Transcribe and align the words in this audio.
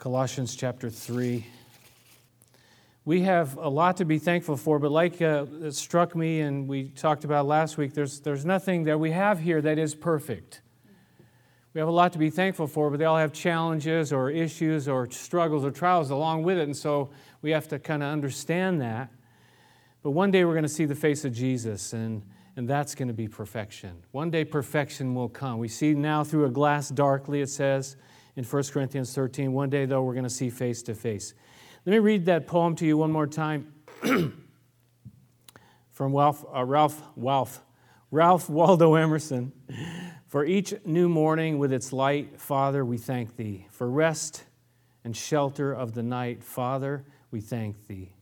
Colossians 0.00 0.56
chapter 0.56 0.88
3. 0.88 1.44
We 3.04 3.20
have 3.20 3.58
a 3.58 3.68
lot 3.68 3.98
to 3.98 4.06
be 4.06 4.18
thankful 4.18 4.56
for, 4.56 4.78
but 4.78 4.90
like 4.90 5.20
uh, 5.20 5.44
it 5.60 5.72
struck 5.72 6.16
me 6.16 6.40
and 6.40 6.66
we 6.66 6.84
talked 6.84 7.24
about 7.24 7.44
last 7.44 7.76
week, 7.76 7.92
there's, 7.92 8.20
there's 8.20 8.46
nothing 8.46 8.84
that 8.84 8.98
we 8.98 9.10
have 9.10 9.40
here 9.40 9.60
that 9.60 9.78
is 9.78 9.94
perfect. 9.94 10.62
We 11.74 11.80
have 11.80 11.88
a 11.88 11.92
lot 11.92 12.14
to 12.14 12.18
be 12.18 12.30
thankful 12.30 12.66
for, 12.66 12.88
but 12.88 12.98
they 12.98 13.04
all 13.04 13.18
have 13.18 13.34
challenges 13.34 14.10
or 14.10 14.30
issues 14.30 14.88
or 14.88 15.10
struggles 15.10 15.66
or 15.66 15.70
trials 15.70 16.08
along 16.08 16.44
with 16.44 16.56
it, 16.56 16.62
and 16.62 16.74
so 16.74 17.10
we 17.42 17.50
have 17.50 17.68
to 17.68 17.78
kind 17.78 18.02
of 18.02 18.10
understand 18.10 18.80
that. 18.80 19.10
But 20.02 20.12
one 20.12 20.30
day 20.30 20.46
we're 20.46 20.54
going 20.54 20.62
to 20.62 20.68
see 20.70 20.86
the 20.86 20.94
face 20.94 21.26
of 21.26 21.34
Jesus, 21.34 21.92
and, 21.92 22.22
and 22.56 22.66
that's 22.66 22.94
going 22.94 23.08
to 23.08 23.14
be 23.14 23.28
perfection. 23.28 24.02
One 24.12 24.30
day 24.30 24.46
perfection 24.46 25.14
will 25.14 25.28
come. 25.28 25.58
We 25.58 25.68
see 25.68 25.92
now 25.92 26.24
through 26.24 26.46
a 26.46 26.50
glass 26.50 26.88
darkly, 26.88 27.42
it 27.42 27.50
says 27.50 27.98
in 28.36 28.44
1 28.44 28.62
Corinthians 28.72 29.14
13. 29.14 29.52
One 29.52 29.70
day, 29.70 29.86
though, 29.86 30.02
we're 30.02 30.14
going 30.14 30.24
to 30.24 30.30
see 30.30 30.50
face 30.50 30.82
to 30.84 30.94
face. 30.94 31.34
Let 31.86 31.92
me 31.92 31.98
read 31.98 32.26
that 32.26 32.46
poem 32.46 32.74
to 32.76 32.86
you 32.86 32.96
one 32.96 33.10
more 33.10 33.26
time 33.26 33.72
from 35.90 36.14
Ralph, 36.14 36.44
uh, 36.54 36.64
Ralph, 36.64 37.02
Ralph, 37.16 37.62
Ralph 38.10 38.50
Waldo 38.50 38.94
Emerson. 38.94 39.52
For 40.26 40.44
each 40.44 40.74
new 40.84 41.08
morning 41.08 41.58
with 41.58 41.72
its 41.72 41.92
light, 41.92 42.40
Father, 42.40 42.84
we 42.84 42.98
thank 42.98 43.36
Thee. 43.36 43.66
For 43.70 43.90
rest 43.90 44.44
and 45.04 45.16
shelter 45.16 45.72
of 45.72 45.94
the 45.94 46.02
night, 46.02 46.44
Father, 46.44 47.04
we 47.30 47.40
thank 47.40 47.86
Thee. 47.88 48.14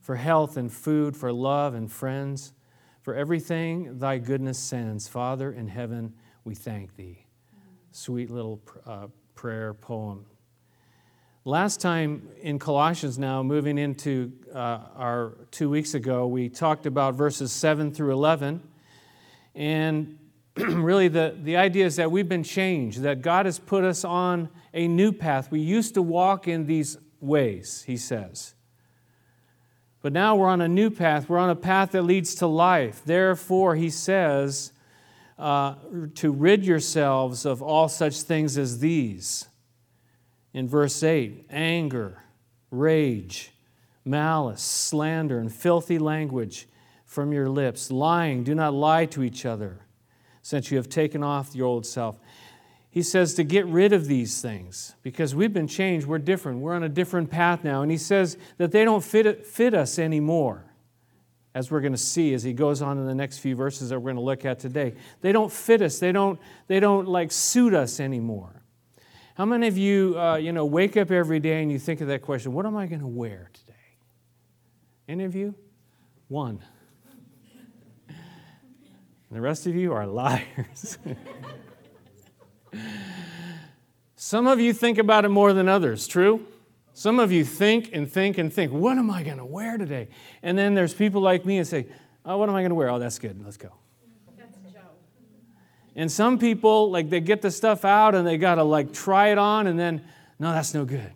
For 0.00 0.16
health 0.16 0.56
and 0.56 0.72
food, 0.72 1.16
for 1.16 1.32
love 1.32 1.74
and 1.74 1.92
friends, 1.92 2.54
for 3.02 3.14
everything 3.14 3.98
Thy 3.98 4.18
goodness 4.18 4.58
sends, 4.58 5.08
Father 5.08 5.52
in 5.52 5.68
heaven, 5.68 6.14
we 6.44 6.54
thank 6.54 6.96
Thee. 6.96 7.26
Sweet 7.92 8.30
little 8.30 8.62
uh, 8.86 9.08
prayer 9.40 9.72
poem. 9.72 10.26
Last 11.46 11.80
time 11.80 12.28
in 12.42 12.58
Colossians, 12.58 13.18
now 13.18 13.42
moving 13.42 13.78
into 13.78 14.32
uh, 14.54 14.80
our 14.94 15.32
two 15.50 15.70
weeks 15.70 15.94
ago, 15.94 16.26
we 16.26 16.50
talked 16.50 16.84
about 16.84 17.14
verses 17.14 17.50
7 17.50 17.90
through 17.90 18.12
11. 18.12 18.62
And 19.54 20.18
really, 20.56 21.08
the, 21.08 21.34
the 21.42 21.56
idea 21.56 21.86
is 21.86 21.96
that 21.96 22.10
we've 22.10 22.28
been 22.28 22.42
changed, 22.42 23.00
that 23.00 23.22
God 23.22 23.46
has 23.46 23.58
put 23.58 23.82
us 23.82 24.04
on 24.04 24.50
a 24.74 24.86
new 24.86 25.10
path. 25.10 25.50
We 25.50 25.60
used 25.60 25.94
to 25.94 26.02
walk 26.02 26.46
in 26.46 26.66
these 26.66 26.98
ways, 27.18 27.82
he 27.86 27.96
says. 27.96 28.54
But 30.02 30.12
now 30.12 30.36
we're 30.36 30.48
on 30.48 30.60
a 30.60 30.68
new 30.68 30.90
path. 30.90 31.30
We're 31.30 31.38
on 31.38 31.48
a 31.48 31.56
path 31.56 31.92
that 31.92 32.02
leads 32.02 32.34
to 32.34 32.46
life. 32.46 33.00
Therefore, 33.06 33.74
he 33.74 33.88
says, 33.88 34.74
uh, 35.40 35.74
to 36.16 36.30
rid 36.30 36.64
yourselves 36.64 37.46
of 37.46 37.62
all 37.62 37.88
such 37.88 38.20
things 38.22 38.58
as 38.58 38.78
these. 38.78 39.48
In 40.52 40.68
verse 40.68 41.02
8 41.02 41.46
anger, 41.50 42.22
rage, 42.70 43.52
malice, 44.04 44.62
slander, 44.62 45.38
and 45.38 45.52
filthy 45.52 45.98
language 45.98 46.68
from 47.06 47.32
your 47.32 47.48
lips. 47.48 47.90
Lying, 47.90 48.44
do 48.44 48.54
not 48.54 48.74
lie 48.74 49.06
to 49.06 49.22
each 49.22 49.46
other, 49.46 49.80
since 50.42 50.70
you 50.70 50.76
have 50.76 50.88
taken 50.88 51.22
off 51.22 51.54
your 51.54 51.66
old 51.66 51.86
self. 51.86 52.18
He 52.90 53.02
says 53.02 53.34
to 53.34 53.44
get 53.44 53.66
rid 53.66 53.92
of 53.92 54.06
these 54.06 54.42
things 54.42 54.94
because 55.02 55.34
we've 55.34 55.52
been 55.52 55.68
changed. 55.68 56.06
We're 56.06 56.18
different. 56.18 56.58
We're 56.58 56.74
on 56.74 56.82
a 56.82 56.88
different 56.88 57.30
path 57.30 57.62
now. 57.62 57.82
And 57.82 57.90
he 57.90 57.96
says 57.96 58.36
that 58.58 58.72
they 58.72 58.84
don't 58.84 59.04
fit, 59.04 59.46
fit 59.46 59.74
us 59.74 59.98
anymore 59.98 60.69
as 61.54 61.70
we're 61.70 61.80
going 61.80 61.92
to 61.92 61.98
see 61.98 62.32
as 62.32 62.42
he 62.42 62.52
goes 62.52 62.80
on 62.80 62.98
in 62.98 63.06
the 63.06 63.14
next 63.14 63.38
few 63.38 63.56
verses 63.56 63.88
that 63.88 63.98
we're 63.98 64.12
going 64.12 64.16
to 64.16 64.22
look 64.22 64.44
at 64.44 64.58
today. 64.58 64.94
They 65.20 65.32
don't 65.32 65.52
fit 65.52 65.82
us. 65.82 65.98
They 65.98 66.12
don't, 66.12 66.38
they 66.68 66.80
don't 66.80 67.08
like 67.08 67.32
suit 67.32 67.74
us 67.74 67.98
anymore. 67.98 68.62
How 69.34 69.44
many 69.46 69.66
of 69.66 69.76
you, 69.76 70.18
uh, 70.18 70.36
you 70.36 70.52
know, 70.52 70.64
wake 70.64 70.96
up 70.96 71.10
every 71.10 71.40
day 71.40 71.62
and 71.62 71.72
you 71.72 71.78
think 71.78 72.00
of 72.00 72.08
that 72.08 72.22
question, 72.22 72.52
what 72.52 72.66
am 72.66 72.76
I 72.76 72.86
going 72.86 73.00
to 73.00 73.06
wear 73.06 73.50
today? 73.52 73.72
Any 75.08 75.24
of 75.24 75.34
you? 75.34 75.54
One. 76.28 76.60
And 78.08 78.16
the 79.36 79.40
rest 79.40 79.66
of 79.66 79.74
you 79.74 79.92
are 79.92 80.06
liars. 80.06 80.98
Some 84.14 84.46
of 84.46 84.60
you 84.60 84.72
think 84.72 84.98
about 84.98 85.24
it 85.24 85.30
more 85.30 85.52
than 85.52 85.68
others, 85.68 86.06
true? 86.06 86.46
Some 86.92 87.18
of 87.18 87.32
you 87.32 87.44
think 87.44 87.90
and 87.92 88.10
think 88.10 88.38
and 88.38 88.52
think, 88.52 88.72
what 88.72 88.98
am 88.98 89.10
I 89.10 89.22
going 89.22 89.38
to 89.38 89.44
wear 89.44 89.78
today? 89.78 90.08
And 90.42 90.58
then 90.58 90.74
there's 90.74 90.92
people 90.92 91.20
like 91.20 91.44
me 91.44 91.58
and 91.58 91.66
say, 91.66 91.86
oh, 92.24 92.36
what 92.36 92.48
am 92.48 92.54
I 92.54 92.60
going 92.60 92.70
to 92.70 92.74
wear? 92.74 92.90
Oh, 92.90 92.98
that's 92.98 93.18
good. 93.18 93.42
Let's 93.44 93.56
go. 93.56 93.70
And 95.96 96.10
some 96.10 96.38
people, 96.38 96.90
like, 96.90 97.10
they 97.10 97.20
get 97.20 97.42
the 97.42 97.50
stuff 97.50 97.84
out 97.84 98.14
and 98.14 98.26
they 98.26 98.38
got 98.38 98.54
to, 98.54 98.62
like, 98.62 98.92
try 98.92 99.28
it 99.28 99.38
on 99.38 99.66
and 99.66 99.78
then, 99.78 100.04
no, 100.38 100.52
that's 100.52 100.72
no 100.72 100.84
good. 100.84 101.12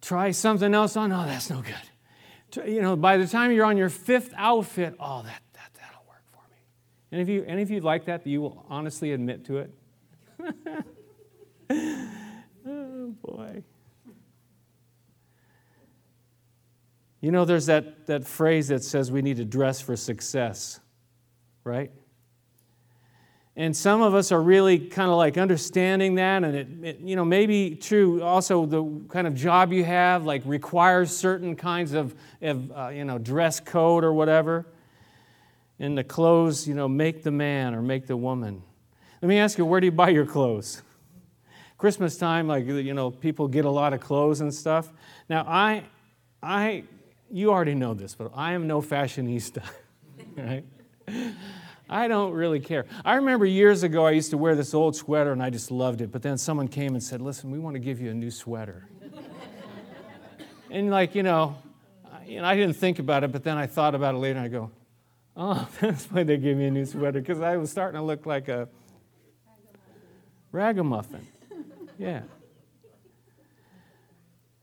Try 0.00 0.30
something 0.30 0.72
else 0.74 0.96
on. 0.96 1.10
No, 1.10 1.24
that's 1.26 1.50
no 1.50 1.62
good. 1.62 2.68
You 2.68 2.80
know, 2.80 2.96
by 2.96 3.18
the 3.18 3.26
time 3.26 3.52
you're 3.52 3.66
on 3.66 3.76
your 3.76 3.90
fifth 3.90 4.32
outfit, 4.36 4.94
oh, 4.98 5.22
that, 5.22 5.42
that, 5.52 5.70
that'll 5.74 6.02
work 6.08 6.22
for 6.32 6.40
me. 6.50 6.56
Any 7.12 7.22
of 7.22 7.28
you, 7.28 7.44
any 7.46 7.62
of 7.62 7.70
you 7.70 7.80
like 7.80 8.06
that 8.06 8.26
you 8.26 8.40
will 8.40 8.64
honestly 8.68 9.12
admit 9.12 9.44
to 9.46 9.58
it? 9.58 9.74
oh, 12.66 13.14
boy. 13.22 13.62
You 17.20 17.32
know, 17.32 17.44
there's 17.44 17.66
that, 17.66 18.06
that 18.06 18.26
phrase 18.26 18.68
that 18.68 18.84
says 18.84 19.10
we 19.10 19.22
need 19.22 19.38
to 19.38 19.44
dress 19.44 19.80
for 19.80 19.96
success, 19.96 20.80
right? 21.64 21.90
And 23.56 23.76
some 23.76 24.02
of 24.02 24.14
us 24.14 24.30
are 24.30 24.40
really 24.40 24.78
kind 24.78 25.10
of 25.10 25.16
like 25.16 25.36
understanding 25.36 26.14
that, 26.14 26.44
and 26.44 26.54
it, 26.54 26.68
it, 26.80 27.00
you 27.00 27.16
know, 27.16 27.24
maybe 27.24 27.74
true 27.74 28.22
also 28.22 28.66
the 28.66 28.84
kind 29.08 29.26
of 29.26 29.34
job 29.34 29.72
you 29.72 29.82
have 29.82 30.24
like 30.24 30.42
requires 30.44 31.14
certain 31.16 31.56
kinds 31.56 31.92
of, 31.92 32.14
of 32.40 32.70
uh, 32.70 32.88
you 32.90 33.04
know, 33.04 33.18
dress 33.18 33.58
code 33.58 34.04
or 34.04 34.12
whatever. 34.12 34.64
And 35.80 35.98
the 35.98 36.04
clothes, 36.04 36.68
you 36.68 36.74
know, 36.74 36.86
make 36.86 37.24
the 37.24 37.32
man 37.32 37.74
or 37.74 37.82
make 37.82 38.06
the 38.06 38.16
woman. 38.16 38.62
Let 39.20 39.28
me 39.28 39.38
ask 39.38 39.58
you, 39.58 39.64
where 39.64 39.80
do 39.80 39.86
you 39.86 39.92
buy 39.92 40.10
your 40.10 40.26
clothes? 40.26 40.82
Christmas 41.78 42.16
time, 42.16 42.46
like, 42.46 42.64
you 42.64 42.94
know, 42.94 43.10
people 43.10 43.48
get 43.48 43.64
a 43.64 43.70
lot 43.70 43.92
of 43.92 44.00
clothes 44.00 44.40
and 44.40 44.54
stuff. 44.54 44.92
Now, 45.28 45.44
I, 45.48 45.82
I 46.40 46.84
you 47.30 47.50
already 47.50 47.74
know 47.74 47.94
this, 47.94 48.14
but 48.14 48.32
I 48.34 48.52
am 48.52 48.66
no 48.66 48.80
fashionista, 48.80 49.62
right? 50.36 50.64
I 51.90 52.06
don't 52.08 52.32
really 52.32 52.60
care. 52.60 52.86
I 53.04 53.14
remember 53.14 53.46
years 53.46 53.82
ago 53.82 54.06
I 54.06 54.10
used 54.10 54.30
to 54.30 54.38
wear 54.38 54.54
this 54.54 54.74
old 54.74 54.94
sweater 54.94 55.32
and 55.32 55.42
I 55.42 55.50
just 55.50 55.70
loved 55.70 56.00
it, 56.00 56.12
but 56.12 56.22
then 56.22 56.36
someone 56.36 56.68
came 56.68 56.94
and 56.94 57.02
said, 57.02 57.22
Listen, 57.22 57.50
we 57.50 57.58
want 57.58 57.74
to 57.74 57.80
give 57.80 58.00
you 58.00 58.10
a 58.10 58.14
new 58.14 58.30
sweater. 58.30 58.86
and, 60.70 60.90
like, 60.90 61.14
you 61.14 61.22
know, 61.22 61.56
you 62.26 62.42
know, 62.42 62.44
I 62.46 62.56
didn't 62.56 62.76
think 62.76 62.98
about 62.98 63.24
it, 63.24 63.32
but 63.32 63.42
then 63.42 63.56
I 63.56 63.66
thought 63.66 63.94
about 63.94 64.14
it 64.14 64.18
later 64.18 64.38
and 64.38 64.46
I 64.46 64.48
go, 64.48 64.70
Oh, 65.34 65.68
that's 65.80 66.04
why 66.06 66.24
they 66.24 66.36
gave 66.36 66.56
me 66.56 66.66
a 66.66 66.70
new 66.70 66.84
sweater, 66.84 67.20
because 67.20 67.40
I 67.40 67.56
was 67.56 67.70
starting 67.70 67.98
to 67.98 68.04
look 68.04 68.26
like 68.26 68.48
a 68.48 68.68
ragamuffin. 70.52 71.26
Yeah. 71.98 72.22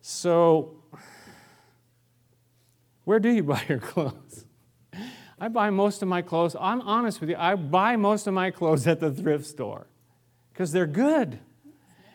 So, 0.02 0.76
where 3.06 3.20
do 3.20 3.30
you 3.30 3.44
buy 3.54 3.64
your 3.70 3.80
clothes? 3.80 4.46
I 5.40 5.48
buy 5.48 5.70
most 5.70 6.02
of 6.02 6.08
my 6.08 6.22
clothes, 6.22 6.56
I'm 6.60 6.82
honest 6.82 7.20
with 7.20 7.30
you, 7.30 7.36
I 7.38 7.56
buy 7.56 7.96
most 7.96 8.28
of 8.28 8.34
my 8.34 8.52
clothes 8.52 8.88
at 8.88 9.00
the 9.00 9.12
thrift 9.12 9.46
store 9.46 9.88
because 10.52 10.72
they're 10.72 10.88
good. 10.88 11.40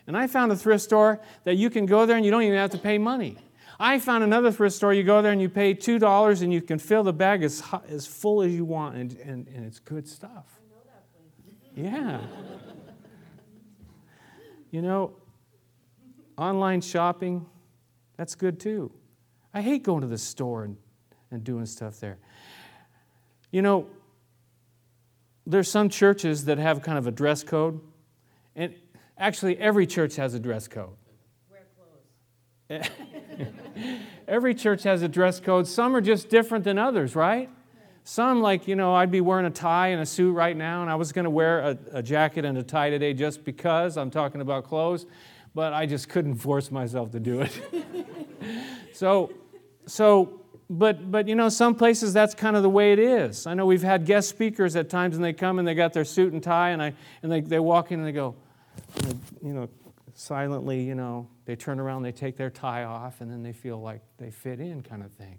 And 0.07 0.17
I 0.17 0.27
found 0.27 0.51
a 0.51 0.55
thrift 0.55 0.83
store 0.83 1.21
that 1.43 1.55
you 1.55 1.69
can 1.69 1.85
go 1.85 2.05
there 2.05 2.17
and 2.17 2.25
you 2.25 2.31
don't 2.31 2.41
even 2.41 2.57
have 2.57 2.71
to 2.71 2.79
pay 2.79 2.97
money. 2.97 3.37
I 3.79 3.99
found 3.99 4.23
another 4.23 4.51
thrift 4.51 4.75
store, 4.75 4.93
you 4.93 5.03
go 5.03 5.21
there 5.21 5.31
and 5.31 5.41
you 5.41 5.49
pay 5.49 5.73
$2 5.73 6.41
and 6.41 6.51
you 6.53 6.61
can 6.61 6.79
fill 6.79 7.03
the 7.03 7.13
bag 7.13 7.43
as, 7.43 7.63
as 7.87 8.05
full 8.05 8.41
as 8.41 8.51
you 8.51 8.65
want, 8.65 8.95
and, 8.95 9.13
and, 9.17 9.47
and 9.47 9.65
it's 9.65 9.79
good 9.79 10.07
stuff. 10.07 10.45
Yeah. 11.75 12.21
you 14.71 14.81
know, 14.81 15.13
online 16.37 16.81
shopping, 16.81 17.45
that's 18.17 18.35
good 18.35 18.59
too. 18.59 18.91
I 19.53 19.61
hate 19.61 19.83
going 19.83 20.01
to 20.01 20.07
the 20.07 20.17
store 20.17 20.63
and, 20.63 20.77
and 21.31 21.43
doing 21.43 21.65
stuff 21.65 21.99
there. 21.99 22.17
You 23.51 23.61
know, 23.61 23.87
there's 25.45 25.69
some 25.69 25.89
churches 25.89 26.45
that 26.45 26.57
have 26.57 26.81
kind 26.81 26.97
of 26.97 27.07
a 27.07 27.11
dress 27.11 27.43
code, 27.43 27.81
and 28.55 28.73
actually, 29.17 29.57
every 29.57 29.87
church 29.87 30.15
has 30.17 30.33
a 30.33 30.39
dress 30.39 30.67
code. 30.67 30.89
Wear 31.49 31.67
clothes. 32.69 32.89
every 34.27 34.53
church 34.53 34.83
has 34.83 35.01
a 35.01 35.07
dress 35.07 35.39
code. 35.39 35.67
Some 35.67 35.95
are 35.95 36.01
just 36.01 36.29
different 36.29 36.63
than 36.63 36.77
others, 36.77 37.15
right? 37.15 37.49
Some, 38.03 38.41
like, 38.41 38.67
you 38.67 38.75
know, 38.75 38.95
I'd 38.95 39.11
be 39.11 39.21
wearing 39.21 39.45
a 39.45 39.51
tie 39.51 39.89
and 39.89 40.01
a 40.01 40.05
suit 40.05 40.33
right 40.33 40.57
now, 40.57 40.81
and 40.81 40.89
I 40.89 40.95
was 40.95 41.11
going 41.11 41.25
to 41.25 41.29
wear 41.29 41.59
a, 41.59 41.77
a, 41.93 42.03
jacket 42.03 42.45
and 42.45 42.57
a 42.57 42.63
tie 42.63 42.89
today 42.89 43.13
just 43.13 43.43
because 43.43 43.95
I'm 43.95 44.09
talking 44.09 44.41
about 44.41 44.63
clothes, 44.63 45.05
but 45.53 45.73
I 45.73 45.85
just 45.85 46.09
couldn't 46.09 46.35
force 46.35 46.71
myself 46.71 47.11
to 47.11 47.19
do 47.19 47.41
it. 47.41 47.61
so, 48.93 49.31
so, 49.85 50.40
but, 50.71 51.11
but 51.11 51.27
you 51.27 51.35
know, 51.35 51.49
some 51.49 51.75
places 51.75 52.13
that's 52.13 52.33
kind 52.33 52.55
of 52.55 52.63
the 52.63 52.69
way 52.69 52.93
it 52.93 52.99
is. 52.99 53.45
I 53.45 53.53
know 53.53 53.65
we've 53.65 53.83
had 53.83 54.05
guest 54.05 54.29
speakers 54.29 54.75
at 54.75 54.89
times 54.89 55.15
and 55.15 55.23
they 55.23 55.33
come 55.33 55.59
and 55.59 55.67
they 55.67 55.75
got 55.75 55.91
their 55.91 56.05
suit 56.05 56.31
and 56.33 56.41
tie 56.41 56.69
and, 56.69 56.81
I, 56.81 56.93
and 57.21 57.31
they, 57.31 57.41
they 57.41 57.59
walk 57.59 57.91
in 57.91 57.99
and 57.99 58.07
they 58.07 58.13
go, 58.13 58.35
and 59.03 59.19
you 59.43 59.53
know, 59.53 59.69
silently, 60.13 60.81
you 60.81 60.95
know, 60.95 61.27
They 61.45 61.57
turn 61.57 61.81
around, 61.81 62.03
they 62.03 62.13
take 62.13 62.37
their 62.37 62.49
tie 62.49 62.85
off, 62.85 63.19
and 63.19 63.29
then 63.29 63.43
they 63.43 63.51
feel 63.51 63.81
like 63.81 64.01
they 64.17 64.31
fit 64.31 64.61
in, 64.61 64.83
kind 64.83 65.03
of 65.03 65.11
thing. 65.11 65.37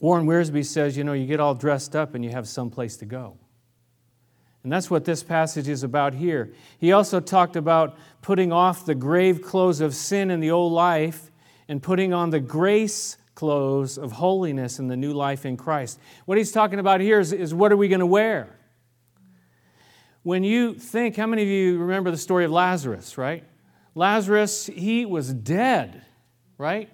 Warren 0.00 0.26
Wiersbe 0.26 0.64
says, 0.64 0.96
you 0.96 1.04
know, 1.04 1.12
you 1.12 1.26
get 1.26 1.38
all 1.38 1.54
dressed 1.54 1.94
up 1.94 2.14
and 2.14 2.24
you 2.24 2.30
have 2.32 2.48
some 2.48 2.70
place 2.70 2.96
to 2.96 3.06
go. 3.06 3.38
And 4.64 4.72
that's 4.72 4.90
what 4.90 5.04
this 5.04 5.22
passage 5.22 5.68
is 5.68 5.84
about 5.84 6.14
here. 6.14 6.52
He 6.78 6.90
also 6.90 7.20
talked 7.20 7.54
about 7.54 7.96
putting 8.20 8.50
off 8.50 8.84
the 8.84 8.96
grave 8.96 9.40
clothes 9.40 9.80
of 9.80 9.94
sin 9.94 10.30
in 10.32 10.40
the 10.40 10.50
old 10.50 10.72
life 10.72 11.30
and 11.68 11.82
putting 11.82 12.12
on 12.12 12.30
the 12.30 12.40
grace 12.40 13.16
clothes 13.34 13.98
of 13.98 14.12
holiness 14.12 14.78
and 14.78 14.90
the 14.90 14.96
new 14.96 15.12
life 15.12 15.44
in 15.44 15.56
Christ. 15.56 16.00
What 16.24 16.38
he's 16.38 16.52
talking 16.52 16.78
about 16.78 17.00
here 17.00 17.20
is, 17.20 17.32
is 17.32 17.54
what 17.54 17.70
are 17.70 17.76
we 17.76 17.88
going 17.88 18.00
to 18.00 18.06
wear? 18.06 18.58
When 20.22 20.42
you 20.42 20.74
think, 20.74 21.16
how 21.16 21.26
many 21.26 21.42
of 21.42 21.48
you 21.48 21.78
remember 21.78 22.10
the 22.10 22.16
story 22.16 22.44
of 22.44 22.50
Lazarus, 22.50 23.16
right? 23.16 23.44
Lazarus, 23.94 24.66
he 24.66 25.06
was 25.06 25.32
dead, 25.32 26.02
right? 26.58 26.90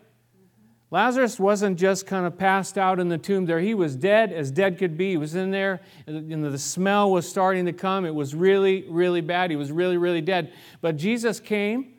Lazarus 0.90 1.40
wasn't 1.40 1.78
just 1.78 2.06
kind 2.06 2.26
of 2.26 2.36
passed 2.36 2.76
out 2.76 3.00
in 3.00 3.08
the 3.08 3.16
tomb 3.16 3.46
there. 3.46 3.58
He 3.58 3.72
was 3.72 3.96
dead 3.96 4.30
as 4.30 4.50
dead 4.50 4.76
could 4.76 4.98
be. 4.98 5.12
He 5.12 5.16
was 5.16 5.34
in 5.34 5.50
there, 5.50 5.80
and 6.06 6.44
the 6.44 6.58
smell 6.58 7.10
was 7.10 7.26
starting 7.26 7.64
to 7.64 7.72
come. 7.72 8.04
It 8.04 8.14
was 8.14 8.34
really, 8.34 8.84
really 8.90 9.22
bad. 9.22 9.50
He 9.50 9.56
was 9.56 9.72
really, 9.72 9.96
really 9.96 10.20
dead. 10.20 10.52
But 10.82 10.98
Jesus 10.98 11.40
came 11.40 11.94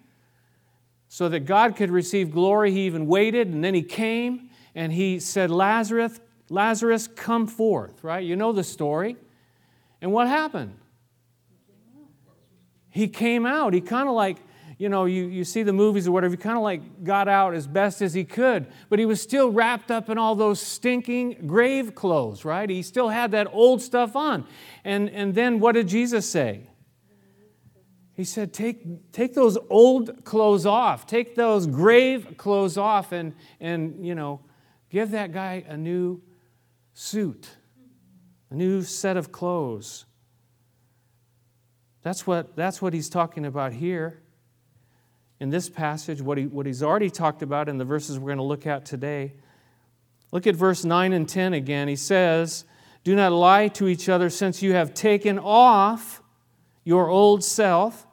so 1.14 1.30
that 1.30 1.42
God 1.42 1.76
could 1.76 1.92
receive 1.92 2.32
glory. 2.32 2.72
He 2.72 2.88
even 2.88 3.06
waited, 3.06 3.48
and 3.50 3.64
then 3.64 3.76
he 3.76 3.84
came 3.84 4.50
and 4.74 4.92
he 4.92 5.20
said, 5.20 5.52
Lazarus, 5.52 6.20
Lazarus, 6.50 7.08
come 7.08 7.46
forth, 7.46 8.04
right? 8.04 8.26
You 8.26 8.36
know 8.36 8.52
the 8.52 8.64
story. 8.64 9.18
And 10.02 10.12
what 10.12 10.28
happened? 10.28 10.76
He 12.90 13.08
came 13.08 13.46
out. 13.46 13.76
He 13.76 13.82
kind 13.82 14.10
of 14.10 14.16
like 14.16 14.38
you 14.80 14.90
know, 14.90 15.06
you, 15.06 15.28
you 15.28 15.44
see 15.44 15.62
the 15.62 15.72
movies 15.72 16.08
or 16.08 16.12
whatever, 16.12 16.32
he 16.32 16.38
kind 16.38 16.58
of 16.58 16.64
like 16.64 17.04
got 17.04 17.28
out 17.28 17.54
as 17.54 17.68
best 17.68 18.02
as 18.02 18.16
he 18.16 18.24
could, 18.24 18.66
but 18.90 18.98
he 18.98 19.06
was 19.06 19.22
still 19.22 19.52
wrapped 19.52 19.92
up 19.92 20.10
in 20.10 20.18
all 20.18 20.34
those 20.34 20.60
stinking 20.60 21.46
grave 21.46 21.94
clothes, 21.94 22.44
right? 22.44 22.68
He 22.68 22.82
still 22.82 23.10
had 23.10 23.32
that 23.32 23.48
old 23.54 23.84
stuff 23.84 24.16
on. 24.16 24.46
And, 24.84 25.12
and 25.12 25.36
then 25.36 25.60
what 25.60 25.74
did 25.74 25.88
Jesus 25.88 26.28
say? 26.28 26.72
He 28.24 28.26
said, 28.26 28.54
take, 28.54 29.12
take 29.12 29.34
those 29.34 29.58
old 29.70 30.24
clothes 30.24 30.66
off, 30.66 31.06
take 31.06 31.36
those 31.36 31.68
grave 31.68 32.38
clothes 32.38 32.78
off, 32.78 33.12
and, 33.12 33.36
and, 33.60 34.08
you 34.08 34.16
know, 34.16 34.40
give 34.90 35.12
that 35.12 35.34
guy 35.34 35.66
a 35.68 35.76
new 35.76 36.22
suit, 36.94 37.50
a 38.50 38.56
new 38.56 38.82
set 38.82 39.18
of 39.18 39.34
clothes. 39.34 40.06
That's 42.02 42.26
what, 42.26 42.56
that's 42.56 42.82
what 42.82 42.94
he's 42.94 43.10
talking 43.10 43.46
about 43.46 43.74
here 43.74 44.22
in 45.42 45.50
this 45.50 45.68
passage, 45.68 46.22
what, 46.22 46.38
he, 46.38 46.48
what 46.48 46.66
he's 46.66 46.82
already 46.82 47.10
talked 47.10 47.42
about 47.42 47.68
in 47.68 47.78
the 47.78 47.84
verses 47.84 48.18
we're 48.18 48.28
going 48.28 48.38
to 48.38 48.44
look 48.44 48.66
at 48.66 48.86
today. 48.86 49.34
Look 50.32 50.48
at 50.48 50.56
verse 50.56 50.86
9 50.86 51.12
and 51.12 51.28
10 51.28 51.56
again. 51.56 51.90
He 51.90 51.98
says, 51.98 52.64
Do 53.04 53.18
not 53.18 53.34
lie 53.34 53.68
to 53.68 53.90
each 53.90 54.08
other, 54.08 54.30
since 54.30 54.64
you 54.64 54.72
have 54.72 54.94
taken 54.94 55.40
off 55.40 56.22
your 56.86 57.10
old 57.10 57.44
self 57.44 58.08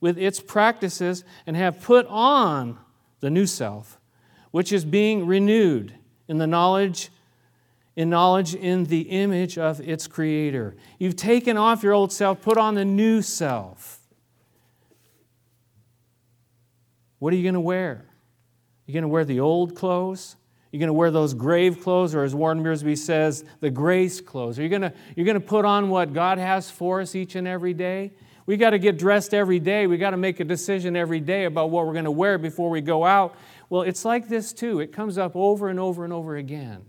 with 0.00 0.18
its 0.18 0.40
practices 0.40 1.24
and 1.46 1.56
have 1.56 1.80
put 1.80 2.06
on 2.06 2.78
the 3.20 3.30
new 3.30 3.46
self, 3.46 3.98
which 4.50 4.72
is 4.72 4.84
being 4.84 5.26
renewed 5.26 5.94
in 6.28 6.38
the 6.38 6.46
knowledge 6.46 7.10
in 7.96 8.10
knowledge 8.10 8.54
in 8.54 8.84
the 8.84 9.00
image 9.00 9.56
of 9.56 9.80
its 9.80 10.06
creator. 10.06 10.76
You've 10.98 11.16
taken 11.16 11.56
off 11.56 11.82
your 11.82 11.94
old 11.94 12.12
self, 12.12 12.42
put 12.42 12.58
on 12.58 12.74
the 12.74 12.84
new 12.84 13.22
self. 13.22 14.00
What 17.18 17.32
are 17.32 17.36
you 17.36 17.42
going 17.42 17.54
to 17.54 17.60
wear? 17.60 18.04
You're 18.84 18.92
going 18.92 19.02
to 19.02 19.08
wear 19.08 19.24
the 19.24 19.40
old 19.40 19.74
clothes? 19.74 20.36
You're 20.70 20.80
going 20.80 20.88
to 20.88 20.92
wear 20.92 21.10
those 21.10 21.32
grave 21.32 21.82
clothes, 21.82 22.14
or 22.14 22.22
as 22.22 22.34
Warren 22.34 22.62
Wiersbe 22.62 22.98
says, 22.98 23.44
the 23.60 23.70
grace 23.70 24.20
clothes? 24.20 24.58
Are 24.58 24.62
you 24.62 24.68
going 24.68 24.82
to, 24.82 24.92
you're 25.14 25.24
going 25.24 25.40
to 25.40 25.46
put 25.46 25.64
on 25.64 25.88
what 25.88 26.12
God 26.12 26.36
has 26.36 26.70
for 26.70 27.00
us 27.00 27.14
each 27.14 27.34
and 27.34 27.48
every 27.48 27.72
day? 27.72 28.12
We 28.46 28.56
got 28.56 28.70
to 28.70 28.78
get 28.78 28.96
dressed 28.96 29.34
every 29.34 29.58
day. 29.58 29.86
We 29.86 29.98
got 29.98 30.10
to 30.10 30.16
make 30.16 30.40
a 30.40 30.44
decision 30.44 30.96
every 30.96 31.20
day 31.20 31.44
about 31.44 31.70
what 31.70 31.86
we're 31.86 31.92
going 31.92 32.04
to 32.04 32.10
wear 32.10 32.38
before 32.38 32.70
we 32.70 32.80
go 32.80 33.04
out. 33.04 33.36
Well, 33.68 33.82
it's 33.82 34.04
like 34.04 34.28
this 34.28 34.52
too. 34.52 34.80
It 34.80 34.92
comes 34.92 35.18
up 35.18 35.34
over 35.34 35.68
and 35.68 35.80
over 35.80 36.04
and 36.04 36.12
over 36.12 36.36
again. 36.36 36.84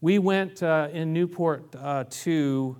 We 0.00 0.18
went 0.18 0.62
uh, 0.62 0.88
in 0.92 1.12
Newport 1.12 1.74
uh, 1.76 2.04
to 2.10 2.78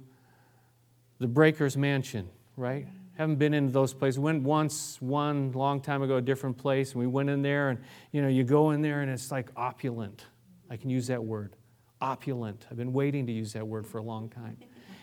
the 1.18 1.26
Breaker's 1.26 1.76
Mansion, 1.76 2.30
right? 2.56 2.86
haven't 3.20 3.36
been 3.36 3.52
into 3.52 3.70
those 3.70 3.92
places. 3.92 4.18
Went 4.18 4.42
once, 4.42 4.96
one 5.00 5.52
long 5.52 5.82
time 5.82 6.00
ago, 6.00 6.16
a 6.16 6.22
different 6.22 6.56
place, 6.56 6.92
and 6.92 7.00
we 7.00 7.06
went 7.06 7.28
in 7.28 7.42
there, 7.42 7.68
and 7.68 7.78
you 8.12 8.22
know, 8.22 8.28
you 8.28 8.44
go 8.44 8.70
in 8.70 8.80
there, 8.80 9.02
and 9.02 9.10
it's 9.10 9.30
like 9.30 9.50
opulent. 9.56 10.24
I 10.70 10.78
can 10.78 10.88
use 10.88 11.06
that 11.08 11.22
word, 11.22 11.54
opulent. 12.00 12.66
I've 12.70 12.78
been 12.78 12.94
waiting 12.94 13.26
to 13.26 13.32
use 13.32 13.52
that 13.52 13.66
word 13.66 13.86
for 13.86 13.98
a 13.98 14.02
long 14.02 14.30
time. 14.30 14.56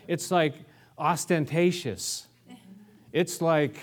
It's 0.07 0.31
like 0.31 0.55
ostentatious. 0.97 2.27
It's 3.11 3.41
like 3.41 3.77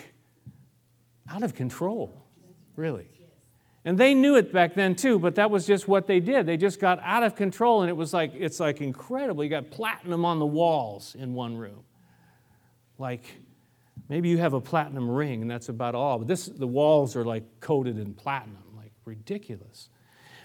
out 1.30 1.42
of 1.42 1.54
control, 1.54 2.12
really. 2.76 3.08
And 3.86 3.98
they 3.98 4.14
knew 4.14 4.36
it 4.36 4.52
back 4.52 4.74
then 4.74 4.94
too, 4.94 5.18
but 5.18 5.34
that 5.34 5.50
was 5.50 5.66
just 5.66 5.86
what 5.86 6.06
they 6.06 6.20
did. 6.20 6.46
They 6.46 6.56
just 6.56 6.80
got 6.80 7.00
out 7.02 7.22
of 7.22 7.36
control, 7.36 7.82
and 7.82 7.90
it 7.90 7.96
was 7.96 8.14
like 8.14 8.32
it's 8.34 8.60
like 8.60 8.80
incredible. 8.80 9.44
You 9.44 9.50
got 9.50 9.70
platinum 9.70 10.24
on 10.24 10.38
the 10.38 10.46
walls 10.46 11.14
in 11.14 11.34
one 11.34 11.56
room, 11.56 11.84
like 12.98 13.24
Maybe 14.08 14.28
you 14.28 14.38
have 14.38 14.52
a 14.52 14.60
platinum 14.60 15.10
ring 15.10 15.42
and 15.42 15.50
that's 15.50 15.68
about 15.68 15.94
all. 15.94 16.18
But 16.18 16.28
this, 16.28 16.46
the 16.46 16.66
walls 16.66 17.16
are 17.16 17.24
like 17.24 17.60
coated 17.60 17.98
in 17.98 18.14
platinum, 18.14 18.62
like 18.76 18.92
ridiculous. 19.04 19.88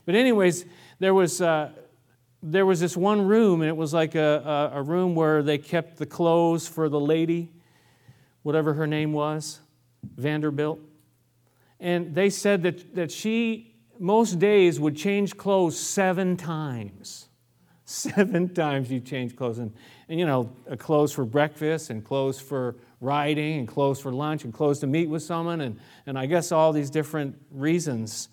But 0.06 0.16
anyways, 0.16 0.66
there 1.00 1.14
was, 1.14 1.42
uh, 1.42 1.72
there 2.42 2.66
was 2.66 2.80
this 2.80 2.96
one 2.96 3.28
room 3.28 3.62
and 3.62 3.70
it 3.70 3.76
was 3.76 3.94
like 3.94 4.16
a, 4.16 4.72
a, 4.74 4.80
a 4.80 4.82
room 4.82 5.16
where 5.16 5.44
they 5.44 5.58
kept 5.58 5.98
the 5.98 6.06
clothes 6.06 6.68
for 6.68 6.88
the 6.90 7.00
lady, 7.00 7.52
whatever 8.44 8.74
her 8.74 8.88
name 8.88 9.14
was, 9.14 9.60
Vanderbilt. 10.18 10.80
And 11.80 12.14
they 12.16 12.30
said 12.30 12.64
that, 12.64 12.96
that 12.96 13.12
she, 13.12 13.76
most 13.98 14.40
days, 14.40 14.80
would 14.80 14.96
change 14.96 15.38
clothes 15.38 15.80
seven 15.80 16.38
times. 16.38 17.26
Seven 17.90 18.54
times 18.54 18.92
you 18.92 19.00
change 19.00 19.36
clothes. 19.36 19.58
And, 19.58 19.74
and 20.10 20.20
you 20.20 20.28
know, 20.28 20.52
uh, 20.70 20.76
clothes 20.76 21.12
for 21.12 21.26
breakfast 21.26 21.90
and 21.90 22.06
clothes 22.06 22.40
for 22.40 22.76
riding 23.02 23.58
and 23.58 23.68
clothes 23.68 24.00
for 24.00 24.12
lunch 24.12 24.44
and 24.44 24.54
clothes 24.54 24.78
to 24.82 24.88
meet 24.88 25.10
with 25.10 25.24
someone 25.24 25.60
and, 25.60 25.80
and 26.06 26.16
I 26.16 26.28
guess 26.28 26.52
all 26.52 26.72
these 26.72 26.92
different 26.92 27.36
reasons. 27.50 28.30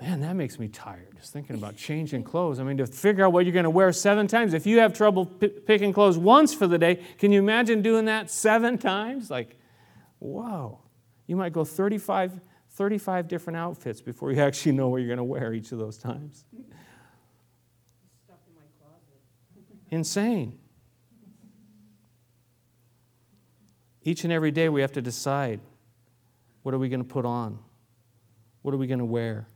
Man, 0.00 0.20
that 0.20 0.36
makes 0.36 0.60
me 0.60 0.68
tired 0.68 1.16
just 1.16 1.32
thinking 1.32 1.56
about 1.56 1.76
changing 1.76 2.22
clothes. 2.22 2.60
I 2.60 2.62
mean, 2.62 2.76
to 2.76 2.86
figure 2.86 3.24
out 3.24 3.32
what 3.32 3.44
you're 3.44 3.52
going 3.52 3.64
to 3.64 3.70
wear 3.70 3.92
seven 3.92 4.28
times. 4.28 4.54
If 4.54 4.64
you 4.64 4.78
have 4.78 4.92
trouble 4.92 5.26
p- 5.26 5.48
picking 5.48 5.92
clothes 5.92 6.16
once 6.16 6.54
for 6.54 6.68
the 6.68 6.78
day, 6.78 7.02
can 7.18 7.32
you 7.32 7.40
imagine 7.40 7.82
doing 7.82 8.04
that 8.04 8.30
seven 8.30 8.78
times? 8.78 9.28
Like, 9.28 9.58
whoa. 10.20 10.78
You 11.26 11.34
might 11.34 11.52
go 11.52 11.64
35, 11.64 12.40
35 12.70 13.26
different 13.26 13.56
outfits 13.56 14.00
before 14.00 14.30
you 14.30 14.40
actually 14.40 14.72
know 14.72 14.88
what 14.88 14.98
you're 14.98 15.08
going 15.08 15.18
to 15.18 15.24
wear 15.24 15.52
each 15.52 15.72
of 15.72 15.78
those 15.78 15.98
times. 15.98 16.44
Insane. 19.90 20.58
Each 24.02 24.22
and 24.22 24.32
every 24.32 24.52
day 24.52 24.68
we 24.68 24.80
have 24.80 24.92
to 24.92 25.02
decide 25.02 25.60
what 26.62 26.72
are 26.72 26.78
we 26.78 26.88
going 26.88 27.02
to 27.02 27.08
put 27.08 27.24
on? 27.24 27.58
What 28.62 28.74
are 28.74 28.78
we 28.78 28.86
going 28.86 29.00
to 29.00 29.04
wear? 29.04 29.48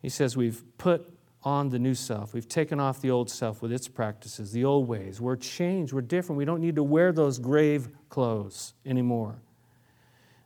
He 0.00 0.08
says 0.08 0.36
we've 0.36 0.62
put 0.78 1.12
on 1.42 1.68
the 1.68 1.78
new 1.78 1.94
self. 1.94 2.34
We've 2.34 2.48
taken 2.48 2.80
off 2.80 3.00
the 3.00 3.10
old 3.10 3.30
self 3.30 3.62
with 3.62 3.72
its 3.72 3.88
practices, 3.88 4.52
the 4.52 4.64
old 4.64 4.88
ways. 4.88 5.20
We're 5.20 5.36
changed. 5.36 5.92
We're 5.92 6.00
different. 6.00 6.38
We 6.38 6.44
don't 6.44 6.60
need 6.60 6.76
to 6.76 6.82
wear 6.82 7.12
those 7.12 7.38
grave 7.38 7.88
clothes 8.08 8.74
anymore. 8.84 9.36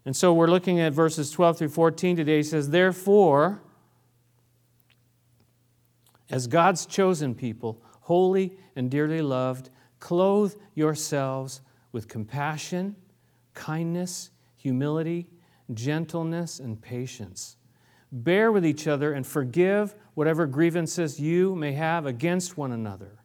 And 0.04 0.16
so 0.16 0.32
we're 0.32 0.48
looking 0.48 0.80
at 0.80 0.92
verses 0.92 1.30
12 1.30 1.58
through 1.58 1.68
14 1.68 2.16
today. 2.16 2.38
He 2.38 2.42
says, 2.42 2.70
Therefore, 2.70 3.62
as 6.30 6.46
God's 6.46 6.86
chosen 6.86 7.34
people, 7.34 7.80
holy 8.00 8.56
and 8.74 8.90
dearly 8.90 9.22
loved, 9.22 9.70
clothe 10.00 10.54
yourselves 10.74 11.60
with 11.92 12.08
compassion, 12.08 12.96
kindness, 13.54 14.30
humility, 14.56 15.28
gentleness, 15.72 16.58
and 16.58 16.80
patience. 16.80 17.56
Bear 18.12 18.52
with 18.52 18.66
each 18.66 18.86
other 18.86 19.14
and 19.14 19.26
forgive 19.26 19.94
whatever 20.12 20.46
grievances 20.46 21.18
you 21.18 21.56
may 21.56 21.72
have 21.72 22.04
against 22.04 22.58
one 22.58 22.70
another. 22.70 23.20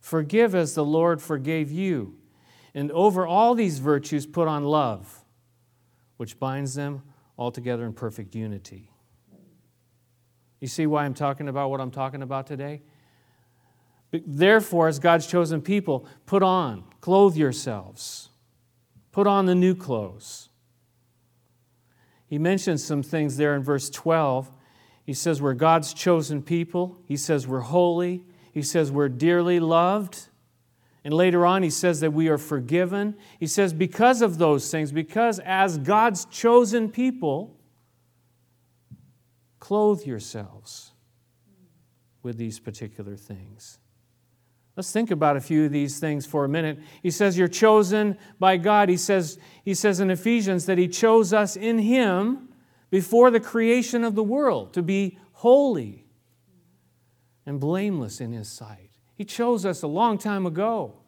Forgive 0.00 0.54
as 0.54 0.74
the 0.74 0.84
Lord 0.84 1.20
forgave 1.20 1.70
you. 1.70 2.16
And 2.74 2.90
over 2.92 3.26
all 3.26 3.54
these 3.54 3.78
virtues, 3.78 4.24
put 4.24 4.48
on 4.48 4.64
love, 4.64 5.24
which 6.16 6.38
binds 6.38 6.74
them 6.74 7.02
all 7.36 7.50
together 7.50 7.84
in 7.84 7.92
perfect 7.92 8.34
unity. 8.34 8.90
You 10.60 10.68
see 10.68 10.86
why 10.86 11.04
I'm 11.04 11.14
talking 11.14 11.48
about 11.48 11.70
what 11.70 11.80
I'm 11.82 11.90
talking 11.90 12.22
about 12.22 12.46
today? 12.46 12.82
Therefore, 14.12 14.88
as 14.88 14.98
God's 14.98 15.26
chosen 15.26 15.60
people, 15.60 16.06
put 16.24 16.42
on, 16.42 16.84
clothe 17.02 17.36
yourselves, 17.36 18.30
put 19.12 19.26
on 19.26 19.44
the 19.44 19.54
new 19.54 19.74
clothes. 19.74 20.48
He 22.26 22.38
mentions 22.38 22.84
some 22.84 23.02
things 23.02 23.36
there 23.36 23.54
in 23.54 23.62
verse 23.62 23.88
12. 23.90 24.50
He 25.04 25.14
says, 25.14 25.40
We're 25.40 25.54
God's 25.54 25.94
chosen 25.94 26.42
people. 26.42 26.98
He 27.04 27.16
says, 27.16 27.46
We're 27.46 27.60
holy. 27.60 28.24
He 28.52 28.62
says, 28.62 28.90
We're 28.90 29.08
dearly 29.08 29.60
loved. 29.60 30.28
And 31.06 31.14
later 31.14 31.46
on, 31.46 31.62
he 31.62 31.70
says 31.70 32.00
that 32.00 32.12
we 32.12 32.26
are 32.26 32.36
forgiven. 32.36 33.14
He 33.38 33.46
says, 33.46 33.72
because 33.72 34.22
of 34.22 34.38
those 34.38 34.68
things, 34.72 34.90
because 34.90 35.38
as 35.38 35.78
God's 35.78 36.24
chosen 36.24 36.90
people, 36.90 37.56
clothe 39.60 40.04
yourselves 40.04 40.90
with 42.24 42.38
these 42.38 42.58
particular 42.58 43.14
things. 43.14 43.78
Let's 44.76 44.92
think 44.92 45.10
about 45.10 45.38
a 45.38 45.40
few 45.40 45.64
of 45.64 45.72
these 45.72 45.98
things 45.98 46.26
for 46.26 46.44
a 46.44 46.48
minute. 46.48 46.78
He 47.02 47.10
says 47.10 47.38
you're 47.38 47.48
chosen 47.48 48.18
by 48.38 48.58
God. 48.58 48.90
He 48.90 48.98
says, 48.98 49.38
he 49.64 49.72
says 49.72 50.00
in 50.00 50.10
Ephesians 50.10 50.66
that 50.66 50.76
He 50.76 50.86
chose 50.86 51.32
us 51.32 51.56
in 51.56 51.78
Him 51.78 52.50
before 52.90 53.30
the 53.30 53.40
creation 53.40 54.04
of 54.04 54.14
the 54.14 54.22
world 54.22 54.74
to 54.74 54.82
be 54.82 55.18
holy 55.32 56.04
and 57.46 57.58
blameless 57.58 58.20
in 58.20 58.32
His 58.32 58.50
sight. 58.50 58.90
He 59.14 59.24
chose 59.24 59.64
us 59.64 59.82
a 59.82 59.86
long 59.86 60.18
time 60.18 60.44
ago. 60.44 61.00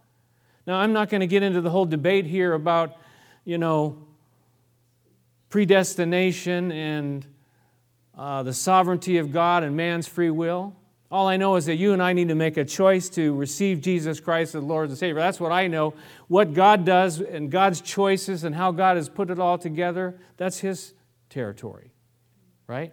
Now, 0.67 0.77
I'm 0.77 0.95
not 0.95 1.11
going 1.11 1.21
to 1.21 1.27
get 1.27 1.43
into 1.43 1.61
the 1.61 1.71
whole 1.71 1.85
debate 1.85 2.25
here 2.25 2.55
about, 2.55 2.97
you 3.45 3.59
know, 3.59 4.07
predestination 5.51 6.73
and 6.73 7.27
uh, 8.17 8.43
the 8.43 8.53
sovereignty 8.53 9.19
of 9.19 9.31
God 9.31 9.63
and 9.63 9.77
man's 9.77 10.09
free 10.09 10.31
will. 10.31 10.75
All 11.11 11.27
I 11.27 11.39
know 11.39 11.57
is 11.57 11.67
that 11.67 11.77
you 11.77 11.95
and 11.95 12.03
I 12.03 12.13
need 12.13 12.29
to 12.29 12.35
make 12.35 12.57
a 12.59 12.65
choice 12.65 13.09
to 13.11 13.35
receive 13.35 13.81
Jesus 13.81 14.21
Christ 14.21 14.55
as 14.55 14.63
Lord 14.63 14.91
and 14.91 14.99
Savior. 14.99 15.21
That's 15.21 15.41
what 15.41 15.53
I 15.53 15.67
know. 15.67 15.95
What 16.27 16.53
God 16.53 16.85
does 16.85 17.21
and 17.21 17.51
God's 17.51 17.81
choices 17.81 18.45
and 18.45 18.55
how 18.55 18.73
God 18.73 18.97
has 18.97 19.09
put 19.09 19.31
it 19.31 19.39
all 19.39 19.57
together, 19.57 20.21
that's 20.37 20.59
His 20.59 20.93
territory, 21.31 21.93
right? 22.67 22.93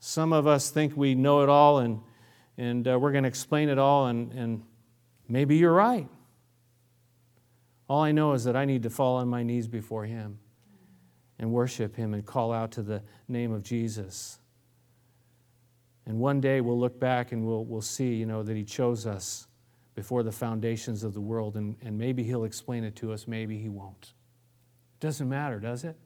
Some 0.00 0.32
of 0.32 0.46
us 0.46 0.70
think 0.70 0.96
we 0.96 1.14
know 1.14 1.42
it 1.42 1.48
all 1.48 1.78
and 1.78 2.00
and 2.58 2.88
uh, 2.88 2.98
we're 2.98 3.12
going 3.12 3.24
to 3.24 3.28
explain 3.28 3.68
it 3.68 3.78
all, 3.78 4.06
and, 4.06 4.32
and 4.32 4.62
maybe 5.28 5.56
you're 5.56 5.74
right. 5.74 6.08
All 7.88 8.02
I 8.02 8.12
know 8.12 8.32
is 8.32 8.44
that 8.44 8.56
I 8.56 8.64
need 8.64 8.82
to 8.84 8.90
fall 8.90 9.16
on 9.16 9.28
my 9.28 9.42
knees 9.42 9.68
before 9.68 10.04
Him 10.04 10.38
and 11.38 11.52
worship 11.52 11.96
Him 11.96 12.14
and 12.14 12.24
call 12.24 12.52
out 12.52 12.72
to 12.72 12.82
the 12.82 13.02
name 13.28 13.52
of 13.52 13.62
Jesus. 13.62 14.38
And 16.06 16.18
one 16.18 16.40
day 16.40 16.60
we'll 16.60 16.78
look 16.78 16.98
back 17.00 17.32
and 17.32 17.46
we'll, 17.46 17.64
we'll 17.64 17.80
see, 17.80 18.14
you 18.14 18.26
know, 18.26 18.42
that 18.42 18.56
He 18.56 18.64
chose 18.64 19.06
us 19.06 19.48
before 19.94 20.22
the 20.22 20.32
foundations 20.32 21.02
of 21.02 21.14
the 21.14 21.20
world, 21.20 21.56
and, 21.56 21.74
and 21.82 21.96
maybe 21.96 22.22
He'll 22.22 22.44
explain 22.44 22.84
it 22.84 22.94
to 22.96 23.12
us, 23.12 23.26
maybe 23.26 23.58
He 23.58 23.68
won't. 23.68 24.12
Doesn't 25.00 25.28
matter, 25.28 25.58
does 25.58 25.84
it? 25.84 25.96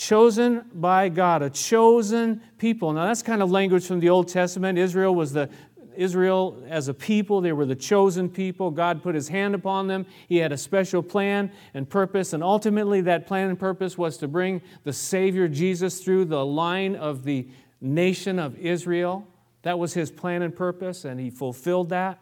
chosen 0.00 0.64
by 0.72 1.10
God, 1.10 1.42
a 1.42 1.50
chosen 1.50 2.40
people. 2.56 2.92
Now 2.94 3.04
that's 3.04 3.22
kind 3.22 3.42
of 3.42 3.50
language 3.50 3.86
from 3.86 4.00
the 4.00 4.08
Old 4.08 4.28
Testament. 4.28 4.78
Israel 4.78 5.14
was 5.14 5.34
the 5.34 5.50
Israel 5.94 6.62
as 6.68 6.88
a 6.88 6.94
people, 6.94 7.42
they 7.42 7.52
were 7.52 7.66
the 7.66 7.76
chosen 7.76 8.30
people. 8.30 8.70
God 8.70 9.02
put 9.02 9.14
his 9.14 9.28
hand 9.28 9.54
upon 9.54 9.88
them. 9.88 10.06
He 10.28 10.36
had 10.38 10.52
a 10.52 10.56
special 10.56 11.02
plan 11.02 11.52
and 11.74 11.88
purpose, 11.88 12.32
and 12.32 12.42
ultimately 12.42 13.02
that 13.02 13.26
plan 13.26 13.50
and 13.50 13.58
purpose 13.58 13.98
was 13.98 14.16
to 14.18 14.28
bring 14.28 14.62
the 14.84 14.92
Savior 14.94 15.48
Jesus 15.48 16.00
through 16.00 16.26
the 16.26 16.46
line 16.46 16.96
of 16.96 17.24
the 17.24 17.48
nation 17.80 18.38
of 18.38 18.56
Israel. 18.58 19.26
That 19.62 19.78
was 19.78 19.94
his 19.94 20.10
plan 20.10 20.42
and 20.42 20.54
purpose, 20.54 21.04
and 21.04 21.20
he 21.20 21.30
fulfilled 21.30 21.90
that. 21.90 22.18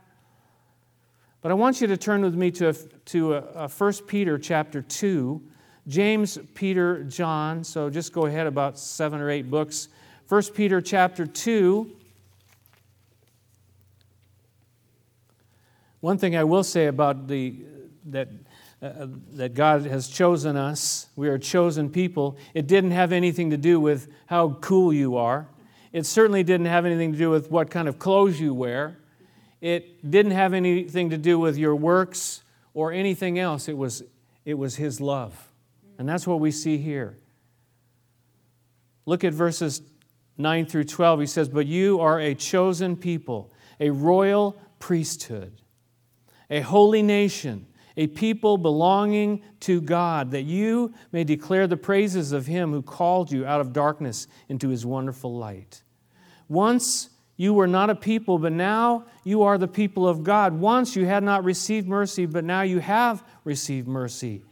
But 1.41 1.53
I 1.53 1.55
want 1.55 1.81
you 1.81 1.87
to 1.87 1.97
turn 1.97 2.23
with 2.23 2.35
me 2.35 2.51
to, 2.53 2.73
to 2.73 3.35
a 3.35 3.69
1 3.69 3.93
Peter 4.07 4.39
chapter 4.39 4.83
2. 4.83 5.41
James, 5.87 6.39
Peter, 6.55 7.05
John. 7.05 7.65
So 7.65 7.89
just 7.89 8.13
go 8.13 8.27
ahead 8.27 8.47
about 8.47 8.79
seven 8.79 9.21
or 9.21 9.31
eight 9.31 9.51
books. 9.51 9.89
1 10.29 10.43
Peter 10.55 10.81
chapter 10.81 11.27
2. 11.27 11.91
One 16.01 16.19
thing 16.19 16.37
I 16.37 16.45
will 16.45 16.65
say 16.65 16.87
about 16.87 17.29
the 17.29 17.57
that 18.07 18.29
uh, 18.81 19.07
that 19.33 19.55
God 19.55 19.87
has 19.87 20.09
chosen 20.09 20.57
us, 20.57 21.09
we 21.17 21.29
are 21.29 21.39
chosen 21.39 21.91
people. 21.91 22.37
It 22.55 22.67
didn't 22.67 22.93
have 22.93 23.13
anything 23.13 23.51
to 23.51 23.57
do 23.57 23.81
with 23.81 24.09
how 24.27 24.51
cool 24.61 24.93
you 24.93 25.17
are. 25.17 25.49
It 25.93 26.07
certainly 26.07 26.43
didn't 26.43 26.67
have 26.67 26.87
anything 26.87 27.13
to 27.13 27.19
do 27.19 27.31
with 27.31 27.51
what 27.51 27.71
kind 27.71 27.89
of 27.89 27.99
clothes 27.99 28.41
you 28.41 28.55
wear. 28.55 28.99
It 29.61 30.09
didn't 30.09 30.33
have 30.33 30.55
anything 30.55 31.11
to 31.11 31.19
do 31.19 31.39
with 31.39 31.57
your 31.57 31.75
works 31.75 32.43
or 32.75 32.93
anything 32.93 33.39
else. 33.39 33.69
It 33.69 33.77
was 33.77 34.03
it 34.45 34.55
was 34.55 34.77
his 34.77 35.01
love. 35.01 35.49
And 35.99 36.09
that's 36.09 36.27
what 36.27 36.41
we 36.41 36.51
see 36.51 36.79
here. 36.79 37.19
Look 39.05 39.25
at 39.25 39.35
verses 39.35 39.83
9 40.39 40.67
through 40.67 40.85
12. 40.85 41.21
He 41.21 41.27
says, 41.27 41.49
But 41.49 41.67
you 41.67 42.01
are 42.01 42.19
a 42.19 42.35
chosen 42.35 42.97
people, 42.97 43.53
a 43.81 43.91
royal 43.91 44.57
priesthood, 44.79 45.61
a 46.49 46.61
holy 46.61 47.03
nation, 47.03 47.67
a 47.99 48.07
people 48.07 48.57
belonging 48.57 49.43
to 49.61 49.81
God, 49.81 50.31
that 50.31 50.45
you 50.45 50.95
may 51.11 51.25
declare 51.25 51.67
the 51.67 51.77
praises 51.77 52.31
of 52.31 52.47
him 52.47 52.71
who 52.71 52.81
called 52.81 53.33
you 53.33 53.45
out 53.45 53.61
of 53.61 53.73
darkness 53.73 54.29
into 54.49 54.69
his 54.69 54.87
wonderful 54.87 55.37
light. 55.37 55.83
Once 56.49 57.11
you 57.37 57.53
were 57.53 57.67
not 57.67 57.91
a 57.91 57.97
people, 57.97 58.39
but 58.39 58.53
now 58.53 59.05
you 59.25 59.43
are 59.43 59.59
the 59.59 59.67
people 59.67 60.09
of 60.09 60.23
God. 60.23 60.55
Once 60.55 60.95
you 60.95 61.07
had 61.07 61.25
not 61.25 61.43
received 61.43 61.89
mercy, 61.89 62.25
but 62.25 62.45
now 62.45 62.63
you 62.63 62.79
have 62.79 63.25
received 63.43 63.89
mercy. 63.89 64.45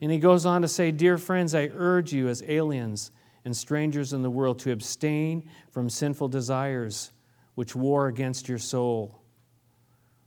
And 0.00 0.10
he 0.10 0.18
goes 0.18 0.44
on 0.44 0.62
to 0.62 0.68
say, 0.68 0.90
Dear 0.90 1.16
friends, 1.16 1.54
I 1.54 1.70
urge 1.72 2.12
you 2.12 2.26
as 2.26 2.42
aliens 2.42 3.12
and 3.44 3.56
strangers 3.56 4.12
in 4.12 4.22
the 4.22 4.30
world 4.30 4.58
to 4.60 4.72
abstain 4.72 5.48
from 5.70 5.88
sinful 5.88 6.28
desires 6.28 7.12
which 7.54 7.76
war 7.76 8.08
against 8.08 8.48
your 8.48 8.58
soul. 8.58 9.19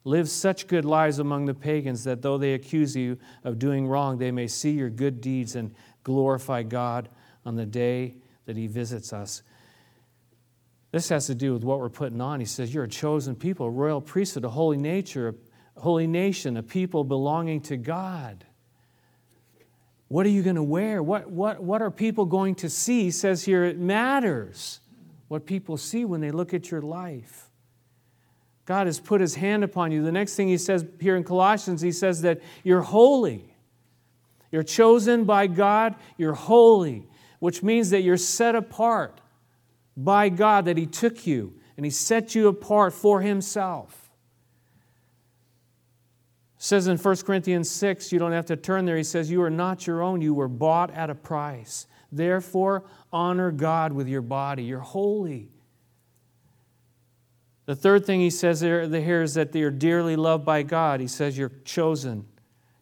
Live 0.05 0.29
such 0.29 0.67
good 0.67 0.83
lives 0.83 1.19
among 1.19 1.45
the 1.45 1.53
pagans 1.53 2.03
that 2.03 2.21
though 2.21 2.37
they 2.37 2.53
accuse 2.53 2.95
you 2.95 3.17
of 3.43 3.57
doing 3.57 3.87
wrong, 3.87 4.17
they 4.17 4.31
may 4.31 4.47
see 4.47 4.71
your 4.71 4.89
good 4.89 5.21
deeds 5.21 5.55
and 5.55 5.73
glorify 6.03 6.63
God 6.63 7.07
on 7.45 7.55
the 7.55 7.65
day 7.65 8.15
that 8.45 8.57
He 8.57 8.67
visits 8.67 9.13
us. 9.13 9.43
This 10.91 11.09
has 11.09 11.25
to 11.27 11.35
do 11.35 11.53
with 11.53 11.63
what 11.63 11.79
we're 11.79 11.89
putting 11.89 12.21
on. 12.21 12.39
He 12.39 12.45
says, 12.45 12.73
You're 12.73 12.83
a 12.83 12.89
chosen 12.89 13.35
people, 13.35 13.67
a 13.67 13.69
royal 13.69 14.01
priesthood, 14.01 14.43
a 14.43 14.49
holy 14.49 14.77
nature, 14.77 15.35
a 15.75 15.79
holy 15.79 16.05
nation, 16.05 16.57
a 16.57 16.63
people 16.63 17.03
belonging 17.03 17.61
to 17.61 17.77
God. 17.77 18.45
What 20.09 20.25
are 20.27 20.29
you 20.29 20.43
going 20.43 20.57
to 20.57 20.63
wear? 20.63 21.01
What, 21.01 21.31
what, 21.31 21.63
what 21.63 21.81
are 21.81 21.89
people 21.89 22.25
going 22.25 22.55
to 22.55 22.69
see? 22.69 23.05
He 23.05 23.11
says 23.11 23.43
here 23.43 23.63
it 23.63 23.79
matters 23.79 24.81
what 25.29 25.47
people 25.47 25.77
see 25.77 26.05
when 26.05 26.21
they 26.21 26.29
look 26.29 26.53
at 26.53 26.69
your 26.69 26.81
life. 26.81 27.49
God 28.65 28.87
has 28.87 28.99
put 28.99 29.21
his 29.21 29.35
hand 29.35 29.63
upon 29.63 29.91
you. 29.91 30.03
The 30.03 30.11
next 30.11 30.35
thing 30.35 30.47
he 30.47 30.57
says 30.57 30.85
here 30.99 31.15
in 31.15 31.23
Colossians, 31.23 31.81
he 31.81 31.91
says 31.91 32.21
that 32.21 32.41
you're 32.63 32.81
holy. 32.81 33.55
You're 34.51 34.63
chosen 34.63 35.25
by 35.25 35.47
God, 35.47 35.95
you're 36.17 36.33
holy, 36.33 37.07
which 37.39 37.63
means 37.63 37.89
that 37.89 38.01
you're 38.01 38.17
set 38.17 38.55
apart 38.55 39.19
by 39.97 40.29
God, 40.29 40.65
that 40.65 40.77
he 40.77 40.85
took 40.85 41.25
you 41.25 41.55
and 41.75 41.85
he 41.85 41.89
set 41.89 42.35
you 42.35 42.47
apart 42.47 42.93
for 42.93 43.21
himself 43.21 44.03
says 46.63 46.87
in 46.87 46.97
1 46.97 47.17
Corinthians 47.17 47.69
6, 47.69 48.13
you 48.13 48.19
don't 48.19 48.31
have 48.31 48.45
to 48.45 48.55
turn 48.55 48.85
there, 48.85 48.95
he 48.95 49.03
says, 49.03 49.29
You 49.29 49.41
are 49.41 49.49
not 49.49 49.85
your 49.85 50.01
own, 50.01 50.21
you 50.21 50.33
were 50.33 50.47
bought 50.47 50.91
at 50.91 51.09
a 51.09 51.15
price. 51.15 51.87
Therefore, 52.09 52.85
honor 53.11 53.51
God 53.51 53.91
with 53.91 54.07
your 54.07 54.21
body. 54.21 54.63
You're 54.63 54.79
holy. 54.79 55.51
The 57.65 57.75
third 57.75 58.05
thing 58.05 58.19
he 58.19 58.29
says 58.29 58.61
here 58.61 58.81
is 58.81 59.33
that 59.35 59.55
are 59.55 59.71
dearly 59.71 60.15
loved 60.15 60.45
by 60.45 60.63
God. 60.63 60.99
He 60.99 61.07
says, 61.07 61.37
You're 61.37 61.51
chosen. 61.63 62.25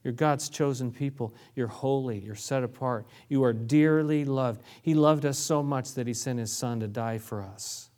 You're 0.04 0.14
God's 0.14 0.50
chosen 0.50 0.92
people. 0.92 1.36
You're 1.56 1.68
holy. 1.68 2.18
You're 2.18 2.34
set 2.34 2.64
apart. 2.64 3.06
You 3.30 3.44
are 3.44 3.54
dearly 3.54 4.26
loved. 4.26 4.64
He 4.82 4.96
loved 4.96 5.26
us 5.26 5.38
so 5.38 5.62
much 5.62 5.94
that 5.94 6.08
He 6.08 6.14
sent 6.14 6.40
His 6.40 6.52
Son 6.52 6.80
to 6.80 6.88
die 6.88 7.20
for 7.20 7.44
us. 7.44 7.92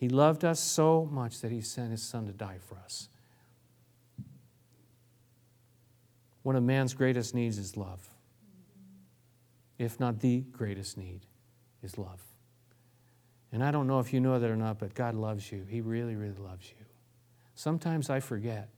He 0.00 0.08
loved 0.08 0.46
us 0.46 0.58
so 0.58 1.06
much 1.12 1.42
that 1.42 1.52
he 1.52 1.60
sent 1.60 1.90
his 1.90 2.02
son 2.02 2.24
to 2.24 2.32
die 2.32 2.56
for 2.58 2.78
us. 2.78 3.10
One 6.42 6.56
of 6.56 6.62
man's 6.62 6.94
greatest 6.94 7.34
needs 7.34 7.58
is 7.58 7.76
love. 7.76 8.08
If 9.78 10.00
not 10.00 10.20
the 10.20 10.40
greatest 10.40 10.96
need, 10.96 11.26
is 11.82 11.98
love. 11.98 12.29
And 13.52 13.64
I 13.64 13.70
don't 13.70 13.86
know 13.86 13.98
if 13.98 14.12
you 14.12 14.20
know 14.20 14.38
that 14.38 14.48
or 14.48 14.56
not, 14.56 14.78
but 14.78 14.94
God 14.94 15.14
loves 15.14 15.50
you. 15.50 15.64
He 15.68 15.80
really, 15.80 16.14
really 16.14 16.38
loves 16.38 16.68
you. 16.68 16.84
Sometimes 17.54 18.08
I 18.08 18.20
forget. 18.20 18.68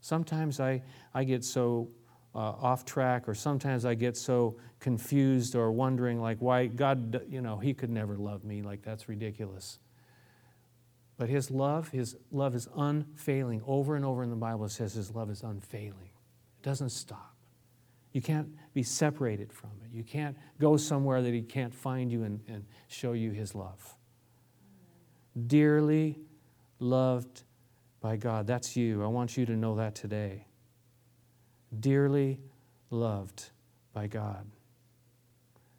Sometimes 0.00 0.58
I, 0.58 0.82
I 1.14 1.24
get 1.24 1.44
so 1.44 1.88
uh, 2.34 2.38
off 2.38 2.84
track, 2.84 3.28
or 3.28 3.34
sometimes 3.34 3.84
I 3.84 3.94
get 3.94 4.16
so 4.16 4.56
confused 4.78 5.54
or 5.54 5.72
wondering, 5.72 6.20
like, 6.20 6.38
why 6.38 6.66
God, 6.66 7.22
you 7.28 7.40
know, 7.40 7.58
He 7.58 7.74
could 7.74 7.90
never 7.90 8.16
love 8.16 8.44
me. 8.44 8.62
Like, 8.62 8.82
that's 8.82 9.08
ridiculous. 9.08 9.78
But 11.16 11.28
his 11.28 11.50
love, 11.50 11.88
his 11.88 12.16
love 12.30 12.54
is 12.54 12.68
unfailing. 12.76 13.62
Over 13.66 13.96
and 13.96 14.04
over 14.04 14.22
in 14.22 14.30
the 14.30 14.36
Bible, 14.36 14.66
it 14.66 14.70
says 14.70 14.92
his 14.92 15.10
love 15.14 15.30
is 15.30 15.42
unfailing. 15.42 16.10
It 16.58 16.62
doesn't 16.62 16.90
stop. 16.90 17.34
You 18.12 18.20
can't 18.20 18.48
be 18.74 18.82
separated 18.82 19.52
from 19.52 19.70
it. 19.84 19.94
You 19.94 20.02
can't 20.02 20.36
go 20.58 20.76
somewhere 20.76 21.22
that 21.22 21.32
he 21.32 21.42
can't 21.42 21.74
find 21.74 22.10
you 22.10 22.24
and, 22.24 22.40
and 22.48 22.64
show 22.88 23.12
you 23.12 23.30
his 23.30 23.54
love. 23.54 23.95
Dearly 25.46 26.18
loved 26.78 27.42
by 28.00 28.16
God. 28.16 28.46
That's 28.46 28.76
you. 28.76 29.02
I 29.02 29.06
want 29.06 29.36
you 29.36 29.46
to 29.46 29.52
know 29.52 29.76
that 29.76 29.94
today. 29.94 30.46
Dearly 31.78 32.40
loved 32.90 33.50
by 33.92 34.06
God. 34.06 34.46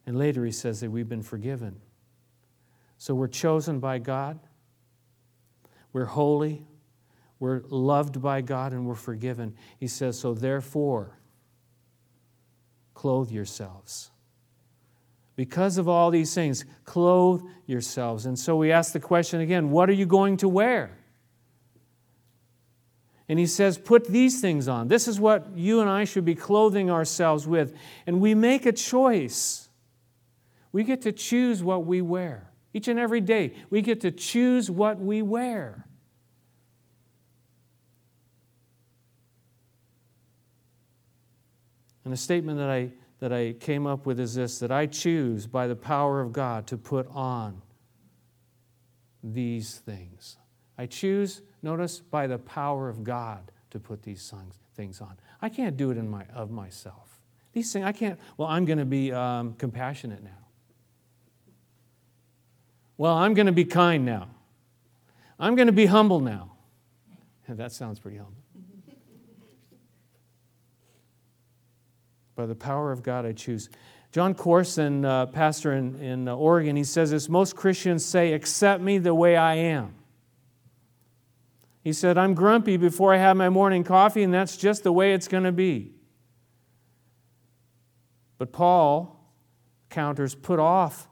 And 0.06 0.18
later 0.18 0.46
he 0.46 0.52
says 0.52 0.80
that 0.82 0.92
we've 0.92 1.10
been 1.10 1.24
forgiven. 1.24 1.82
So 2.98 3.14
we're 3.14 3.28
chosen 3.28 3.80
by 3.80 4.00
God. 4.00 4.40
We're 5.94 6.06
holy, 6.06 6.66
we're 7.40 7.62
loved 7.70 8.22
by 8.22 8.42
God, 8.42 8.74
and 8.74 8.86
we're 8.86 8.96
forgiven. 8.96 9.56
He 9.78 9.88
says, 9.88 10.20
So 10.20 10.34
therefore, 10.34 11.18
clothe 12.94 13.32
yourselves. 13.32 14.12
Because 15.38 15.78
of 15.78 15.88
all 15.88 16.10
these 16.10 16.34
things, 16.34 16.66
clothe 16.84 17.44
yourselves. 17.68 18.26
And 18.26 18.38
so 18.38 18.58
we 18.58 18.72
ask 18.72 18.92
the 18.92 19.00
question 19.00 19.40
again 19.40 19.70
what 19.70 19.90
are 19.90 19.94
you 19.94 20.06
going 20.06 20.36
to 20.38 20.50
wear? 20.50 20.98
And 23.30 23.38
he 23.38 23.46
says, 23.46 23.78
Put 23.78 24.08
these 24.08 24.42
things 24.42 24.68
on. 24.68 24.88
This 24.88 25.08
is 25.08 25.20
what 25.20 25.56
you 25.56 25.80
and 25.80 25.90
I 25.90 26.06
should 26.06 26.26
be 26.26 26.36
clothing 26.36 26.90
ourselves 26.90 27.48
with. 27.48 27.74
And 28.08 28.20
we 28.20 28.34
make 28.34 28.66
a 28.66 28.72
choice. 28.72 29.70
We 30.72 30.84
get 30.84 31.04
to 31.04 31.12
choose 31.12 31.62
what 31.62 31.86
we 31.86 32.02
wear. 32.02 32.52
Each 32.74 32.88
and 32.88 33.00
every 33.00 33.22
day, 33.22 33.54
we 33.70 33.82
get 33.82 34.02
to 34.02 34.12
choose 34.12 34.72
what 34.72 35.00
we 35.00 35.22
wear. 35.22 35.86
And 42.04 42.14
the 42.14 42.18
statement 42.18 42.58
that 42.58 42.70
I, 42.70 42.92
that 43.20 43.34
I 43.34 43.54
came 43.54 43.88
up 43.88 44.06
with 44.06 44.20
is 44.20 44.36
this 44.36 44.60
that 44.60 44.72
I 44.72 44.86
choose 44.86 45.48
by 45.48 45.68
the 45.68 45.76
power 45.76 46.22
of 46.22 46.32
God 46.32 46.68
to 46.68 46.78
put 46.78 47.08
on 47.08 47.62
these 49.24 49.78
things. 49.86 50.38
I 50.78 50.86
choose, 50.86 51.42
notice, 51.64 52.00
by 52.00 52.28
the 52.28 52.38
power 52.38 52.88
of 52.90 53.04
God 53.04 53.52
to 53.72 53.80
put 53.80 54.04
these 54.04 54.32
things 54.76 55.02
on. 55.02 55.18
I 55.42 55.50
can't 55.50 55.76
do 55.76 55.92
it 55.92 55.98
in 55.98 56.08
my, 56.10 56.26
of 56.34 56.52
myself. 56.52 57.20
These 57.54 57.74
things, 57.74 57.86
I 57.86 57.92
can't, 57.92 58.20
well, 58.38 58.48
I'm 58.48 58.66
going 58.66 58.78
to 58.78 58.86
be 58.86 59.12
um, 59.12 59.54
compassionate 59.54 60.24
now. 60.24 60.30
Well, 62.98 63.14
I'm 63.14 63.34
going 63.34 63.48
to 63.48 63.52
be 63.52 63.66
kind 63.66 64.06
now. 64.06 64.30
I'm 65.40 65.56
going 65.56 65.68
to 65.68 65.74
be 65.74 65.86
humble 65.86 66.20
now. 66.20 66.54
That 67.50 67.72
sounds 67.72 67.98
pretty 67.98 68.18
humble. 68.18 68.44
By 72.38 72.46
the 72.46 72.56
power 72.56 72.92
of 72.92 73.02
God, 73.02 73.26
I 73.26 73.32
choose. 73.32 73.68
Jon 74.12 74.36
Courson, 74.36 75.04
uh, 75.04 75.26
pastor 75.26 75.74
in, 75.74 76.00
in 76.00 76.28
uh, 76.28 76.36
Oregon, 76.36 76.76
he 76.76 76.84
says 76.84 77.10
this 77.10 77.28
most 77.28 77.56
Christians 77.56 78.06
say, 78.06 78.34
Accept 78.34 78.82
me 78.82 79.00
the 79.00 79.16
way 79.16 79.36
I 79.36 79.56
am. 79.56 79.96
He 81.84 81.92
said, 81.94 82.16
I'm 82.16 82.36
grumpy 82.36 82.78
before 82.78 83.12
I 83.12 83.18
have 83.18 83.36
my 83.38 83.50
morning 83.50 83.84
coffee, 83.84 84.22
and 84.22 84.32
that's 84.32 84.56
just 84.56 84.84
the 84.84 84.92
way 84.92 85.14
it's 85.14 85.28
going 85.28 85.46
to 85.46 85.52
be. 85.52 85.94
But 88.38 88.52
Paul 88.52 89.20
counters, 89.90 90.36
Put 90.36 90.60
off 90.60 91.08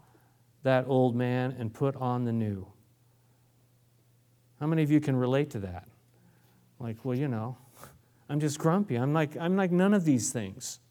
that 0.61 0.85
old 0.87 1.15
man 1.15 1.55
and 1.57 1.73
put 1.73 1.95
on 1.95 2.25
the 2.25 2.33
new. 2.33 2.67
How 4.59 4.67
many 4.67 4.83
of 4.83 4.91
you 4.91 5.01
can 5.01 5.15
relate 5.15 5.49
to 5.51 5.59
that? 5.59 5.87
Like, 6.79 7.03
well, 7.03 7.17
you 7.17 7.27
know, 7.27 7.57
I'm 8.29 8.39
just 8.39 8.59
grumpy. 8.59 8.95
I'm 8.95 9.11
like, 9.11 9.35
I'm 9.37 9.55
like 9.55 9.71
none 9.71 9.95
of 9.95 10.05
these 10.05 10.31
things. 10.31 10.81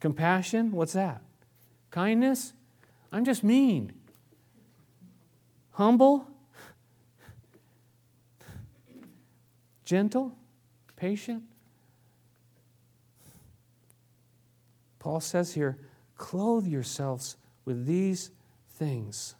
Compassion, 0.00 0.72
what's 0.72 0.94
that? 0.94 1.22
Kindness, 1.90 2.54
I'm 3.12 3.24
just 3.24 3.44
mean. 3.44 3.92
Humble, 5.72 6.26
gentle, 9.84 10.36
patient. 10.96 11.42
Paul 14.98 15.20
says 15.20 15.54
here, 15.54 15.78
clothe 16.16 16.66
yourselves 16.66 17.36
with 17.64 17.86
these 17.86 18.30
things. 18.74 19.34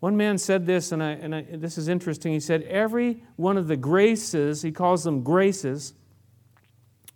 One 0.00 0.16
man 0.16 0.36
said 0.36 0.66
this, 0.66 0.92
and, 0.92 1.02
I, 1.02 1.12
and 1.12 1.34
I, 1.34 1.42
this 1.52 1.78
is 1.78 1.88
interesting. 1.88 2.32
He 2.32 2.40
said, 2.40 2.62
Every 2.64 3.22
one 3.36 3.56
of 3.56 3.68
the 3.68 3.76
graces, 3.76 4.60
he 4.60 4.70
calls 4.70 5.04
them 5.04 5.22
graces, 5.22 5.94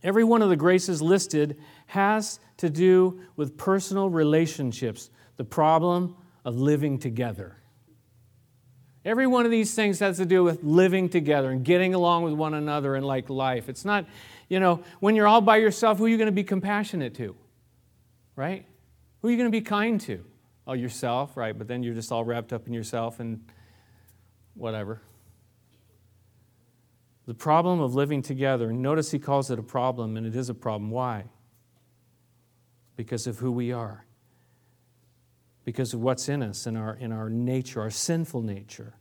every 0.02 0.24
one 0.24 0.40
of 0.40 0.48
the 0.48 0.56
graces 0.56 1.02
listed 1.02 1.58
has 1.88 2.40
to 2.56 2.70
do 2.70 3.20
with 3.36 3.56
personal 3.56 4.08
relationships, 4.08 5.10
the 5.36 5.44
problem 5.44 6.16
of 6.44 6.56
living 6.56 6.98
together. 6.98 7.56
Every 9.04 9.26
one 9.26 9.44
of 9.44 9.50
these 9.50 9.74
things 9.74 10.00
has 10.00 10.16
to 10.16 10.26
do 10.26 10.42
with 10.42 10.62
living 10.62 11.08
together 11.08 11.50
and 11.50 11.64
getting 11.64 11.94
along 11.94 12.24
with 12.24 12.34
one 12.34 12.54
another 12.54 12.94
and 12.94 13.06
like 13.06 13.30
life. 13.30 13.68
It's 13.68 13.84
not, 13.84 14.06
you 14.48 14.60
know, 14.60 14.82
when 15.00 15.14
you're 15.16 15.28
all 15.28 15.40
by 15.40 15.58
yourself, 15.58 15.98
who 15.98 16.06
are 16.06 16.08
you 16.08 16.16
going 16.16 16.26
to 16.26 16.32
be 16.32 16.44
compassionate 16.44 17.14
to? 17.16 17.36
Right? 18.36 18.66
Who 19.20 19.28
are 19.28 19.30
you 19.30 19.36
going 19.36 19.50
to 19.50 19.56
be 19.56 19.62
kind 19.62 20.00
to? 20.02 20.24
oh, 20.68 20.74
yourself, 20.74 21.36
right? 21.36 21.56
But 21.56 21.66
then 21.66 21.82
you're 21.82 21.94
just 21.94 22.12
all 22.12 22.24
wrapped 22.24 22.52
up 22.52 22.66
in 22.66 22.74
yourself 22.74 23.18
and 23.18 23.42
whatever. 24.54 25.00
The 27.26 27.34
problem 27.34 27.80
of 27.80 27.94
living 27.94 28.22
together, 28.22 28.70
notice 28.72 29.10
he 29.10 29.18
calls 29.18 29.50
it 29.50 29.58
a 29.58 29.62
problem, 29.62 30.16
and 30.16 30.26
it 30.26 30.36
is 30.36 30.50
a 30.50 30.54
problem. 30.54 30.90
Why? 30.90 31.24
Because 32.98 33.28
of 33.28 33.38
who 33.38 33.52
we 33.52 33.70
are, 33.70 34.04
because 35.64 35.94
of 35.94 36.00
what's 36.00 36.28
in 36.28 36.42
us, 36.42 36.66
in 36.66 36.76
our, 36.76 36.96
in 36.96 37.12
our 37.12 37.30
nature, 37.30 37.80
our 37.80 37.90
sinful 37.90 38.42
nature. 38.42 38.94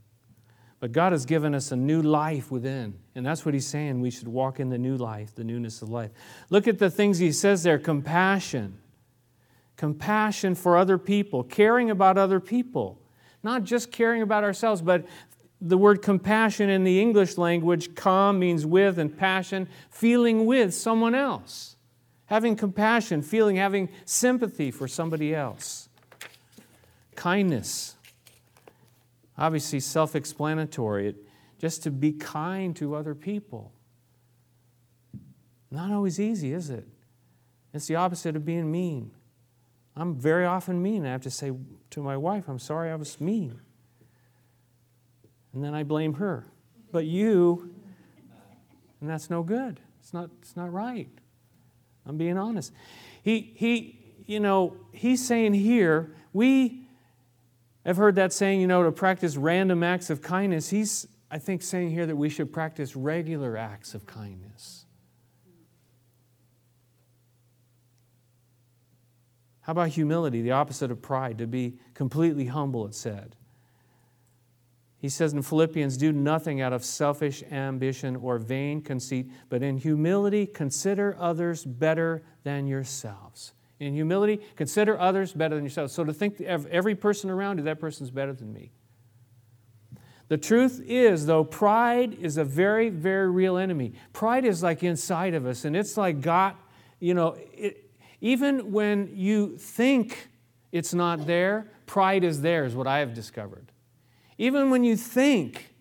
But 0.79 0.91
God 0.91 1.13
has 1.13 1.25
given 1.25 1.55
us 1.55 1.71
a 1.71 1.75
new 1.75 2.03
life 2.03 2.51
within. 2.51 2.99
And 3.15 3.25
that's 3.25 3.43
what 3.43 3.55
he's 3.55 3.65
saying. 3.65 3.99
We 3.99 4.11
should 4.11 4.27
walk 4.27 4.59
in 4.59 4.69
the 4.69 4.77
new 4.77 4.97
life, 4.97 5.33
the 5.33 5.43
newness 5.43 5.81
of 5.81 5.89
life. 5.89 6.11
Look 6.51 6.67
at 6.67 6.77
the 6.77 6.91
things 6.91 7.17
he 7.17 7.31
says 7.31 7.63
there 7.63 7.79
compassion 7.79 8.77
compassion 9.77 10.53
for 10.53 10.77
other 10.77 10.99
people, 10.99 11.43
caring 11.43 11.89
about 11.89 12.19
other 12.19 12.39
people. 12.39 13.01
Not 13.41 13.63
just 13.63 13.91
caring 13.91 14.21
about 14.21 14.43
ourselves, 14.43 14.81
but 14.81 15.05
the 15.59 15.77
word 15.77 16.03
compassion 16.03 16.69
in 16.69 16.83
the 16.83 17.01
English 17.01 17.37
language, 17.37 17.95
com 17.95 18.37
means 18.37 18.65
with, 18.65 18.99
and 18.99 19.15
passion, 19.17 19.67
feeling 19.89 20.45
with 20.45 20.73
someone 20.73 21.15
else. 21.15 21.76
Having 22.27 22.57
compassion, 22.57 23.21
feeling, 23.21 23.55
having 23.55 23.89
sympathy 24.05 24.71
for 24.71 24.87
somebody 24.87 25.33
else. 25.33 25.89
Kindness. 27.15 27.95
Obviously, 29.37 29.79
self 29.79 30.15
explanatory. 30.15 31.15
Just 31.59 31.83
to 31.83 31.91
be 31.91 32.11
kind 32.13 32.75
to 32.75 32.95
other 32.95 33.15
people. 33.15 33.71
Not 35.71 35.91
always 35.91 36.19
easy, 36.19 36.53
is 36.53 36.69
it? 36.69 36.87
It's 37.73 37.87
the 37.87 37.95
opposite 37.95 38.35
of 38.35 38.45
being 38.45 38.71
mean. 38.71 39.11
I'm 39.95 40.15
very 40.15 40.45
often 40.45 40.81
mean. 40.81 41.05
I 41.05 41.11
have 41.11 41.21
to 41.21 41.31
say 41.31 41.51
to 41.91 42.03
my 42.03 42.15
wife, 42.15 42.47
I'm 42.47 42.59
sorry 42.59 42.91
I 42.91 42.95
was 42.95 43.19
mean. 43.19 43.59
And 45.53 45.63
then 45.63 45.73
I 45.73 45.83
blame 45.83 46.13
her. 46.15 46.45
But 46.91 47.05
you, 47.05 47.73
and 49.01 49.09
that's 49.09 49.29
no 49.29 49.43
good. 49.43 49.79
It's 49.99 50.13
not, 50.13 50.29
it's 50.41 50.55
not 50.55 50.71
right. 50.71 51.09
I'm 52.07 52.17
being 52.17 52.37
honest. 52.37 52.71
He, 53.21 53.51
he, 53.55 53.99
you 54.25 54.39
know, 54.39 54.77
he's 54.91 55.25
saying 55.25 55.53
here, 55.53 56.15
we 56.33 56.87
have 57.85 57.97
heard 57.97 58.15
that 58.15 58.33
saying, 58.33 58.61
you 58.61 58.67
know, 58.67 58.83
to 58.83 58.91
practice 58.91 59.37
random 59.37 59.83
acts 59.83 60.09
of 60.09 60.21
kindness. 60.21 60.69
He's, 60.69 61.07
I 61.29 61.39
think, 61.39 61.61
saying 61.61 61.91
here 61.91 62.05
that 62.05 62.15
we 62.15 62.29
should 62.29 62.51
practice 62.53 62.95
regular 62.95 63.57
acts 63.57 63.93
of 63.93 64.05
kindness. 64.05 64.85
How 69.61 69.71
about 69.71 69.89
humility, 69.89 70.41
the 70.41 70.51
opposite 70.51 70.91
of 70.91 71.01
pride, 71.01 71.37
to 71.39 71.47
be 71.47 71.77
completely 71.93 72.45
humble, 72.45 72.85
it 72.85 72.95
said? 72.95 73.35
He 74.99 75.09
says 75.09 75.33
in 75.33 75.43
Philippians, 75.43 75.95
do 75.95 76.11
nothing 76.11 76.59
out 76.59 76.73
of 76.73 76.83
selfish 76.83 77.43
ambition 77.51 78.15
or 78.15 78.39
vain 78.39 78.81
conceit, 78.81 79.29
but 79.47 79.61
in 79.61 79.77
humility 79.77 80.47
consider 80.47 81.15
others 81.19 81.63
better 81.63 82.23
than 82.43 82.65
yourselves. 82.65 83.53
In 83.79 83.93
humility, 83.93 84.41
consider 84.55 84.99
others 84.99 85.33
better 85.33 85.53
than 85.53 85.63
yourselves. 85.63 85.93
So 85.93 86.03
to 86.03 86.13
think 86.13 86.39
of 86.39 86.65
every 86.67 86.95
person 86.95 87.29
around 87.29 87.59
you, 87.59 87.63
that 87.65 87.79
person's 87.79 88.09
better 88.09 88.33
than 88.33 88.51
me. 88.51 88.71
The 90.29 90.37
truth 90.37 90.81
is, 90.85 91.27
though, 91.27 91.43
pride 91.43 92.17
is 92.19 92.37
a 92.37 92.43
very, 92.43 92.89
very 92.89 93.29
real 93.29 93.55
enemy. 93.55 93.93
Pride 94.13 94.45
is 94.45 94.63
like 94.63 94.83
inside 94.83 95.35
of 95.35 95.45
us, 95.45 95.63
and 95.63 95.75
it's 95.75 95.95
like 95.95 96.21
got, 96.21 96.59
you 96.99 97.13
know, 97.13 97.37
it, 97.53 97.91
even 98.19 98.71
when 98.71 99.11
you 99.13 99.57
think 99.57 100.29
it's 100.71 100.93
not 100.93 101.27
there, 101.27 101.71
pride 101.85 102.23
is 102.23 102.41
there, 102.41 102.65
is 102.65 102.75
what 102.75 102.87
I 102.87 102.99
have 102.99 103.13
discovered. 103.13 103.71
Even 104.37 104.69
when 104.69 104.83
you 104.83 104.95
think 104.95 105.73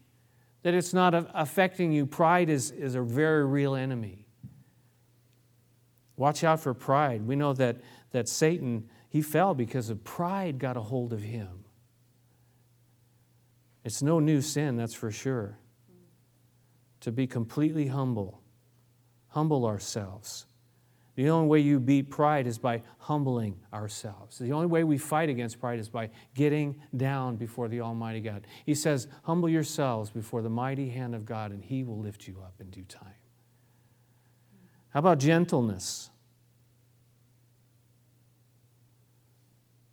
that 0.66 0.74
it's 0.74 0.92
not 0.92 1.14
affecting 1.32 1.92
you. 1.92 2.04
Pride 2.06 2.48
is, 2.50 2.72
is 2.72 2.96
a 2.96 3.00
very 3.00 3.46
real 3.46 3.76
enemy. 3.76 4.26
Watch 6.16 6.42
out 6.42 6.58
for 6.58 6.74
pride. 6.74 7.24
We 7.24 7.36
know 7.36 7.52
that, 7.52 7.76
that 8.10 8.28
Satan, 8.28 8.88
he 9.08 9.22
fell 9.22 9.54
because 9.54 9.90
of 9.90 10.02
pride 10.02 10.58
got 10.58 10.76
a 10.76 10.80
hold 10.80 11.12
of 11.12 11.22
him. 11.22 11.66
It's 13.84 14.02
no 14.02 14.18
new 14.18 14.40
sin, 14.40 14.76
that's 14.76 14.92
for 14.92 15.12
sure. 15.12 15.56
To 17.02 17.12
be 17.12 17.28
completely 17.28 17.86
humble, 17.86 18.42
humble 19.28 19.66
ourselves. 19.66 20.46
The 21.16 21.30
only 21.30 21.48
way 21.48 21.60
you 21.60 21.80
beat 21.80 22.10
pride 22.10 22.46
is 22.46 22.58
by 22.58 22.82
humbling 22.98 23.58
ourselves. 23.72 24.38
The 24.38 24.52
only 24.52 24.66
way 24.66 24.84
we 24.84 24.98
fight 24.98 25.30
against 25.30 25.58
pride 25.58 25.78
is 25.78 25.88
by 25.88 26.10
getting 26.34 26.76
down 26.94 27.36
before 27.36 27.68
the 27.68 27.80
Almighty 27.80 28.20
God. 28.20 28.46
He 28.66 28.74
says, 28.74 29.08
Humble 29.22 29.48
yourselves 29.48 30.10
before 30.10 30.42
the 30.42 30.50
mighty 30.50 30.90
hand 30.90 31.14
of 31.14 31.24
God, 31.24 31.52
and 31.52 31.64
He 31.64 31.84
will 31.84 31.98
lift 31.98 32.28
you 32.28 32.36
up 32.44 32.54
in 32.60 32.68
due 32.68 32.84
time. 32.84 33.08
How 34.90 35.00
about 35.00 35.18
gentleness? 35.18 36.10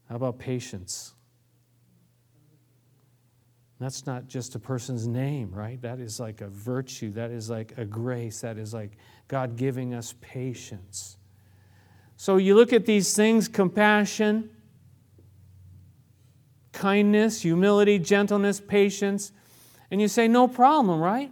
How 0.09 0.17
about 0.17 0.39
patience? 0.39 1.13
That's 3.79 4.05
not 4.05 4.27
just 4.27 4.55
a 4.55 4.59
person's 4.59 5.07
name, 5.07 5.51
right? 5.51 5.81
That 5.81 5.99
is 5.99 6.19
like 6.19 6.41
a 6.41 6.47
virtue. 6.47 7.11
That 7.11 7.31
is 7.31 7.49
like 7.49 7.77
a 7.77 7.85
grace. 7.85 8.41
That 8.41 8.57
is 8.57 8.73
like 8.73 8.97
God 9.27 9.55
giving 9.55 9.93
us 9.93 10.13
patience. 10.21 11.17
So 12.17 12.37
you 12.37 12.55
look 12.55 12.71
at 12.71 12.85
these 12.85 13.15
things 13.15 13.47
compassion, 13.47 14.49
kindness, 16.71 17.41
humility, 17.41 17.99
gentleness, 17.99 18.59
patience, 18.59 19.31
and 19.91 20.01
you 20.01 20.07
say, 20.07 20.27
no 20.27 20.47
problem, 20.47 20.99
right? 20.99 21.31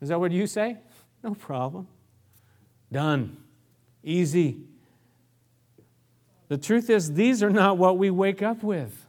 Is 0.00 0.08
that 0.08 0.18
what 0.18 0.32
you 0.32 0.46
say? 0.46 0.78
No 1.22 1.34
problem. 1.34 1.86
Done. 2.90 3.36
Easy. 4.02 4.58
The 6.48 6.58
truth 6.58 6.90
is, 6.90 7.14
these 7.14 7.42
are 7.42 7.50
not 7.50 7.78
what 7.78 7.96
we 7.96 8.10
wake 8.10 8.42
up 8.42 8.62
with. 8.62 9.06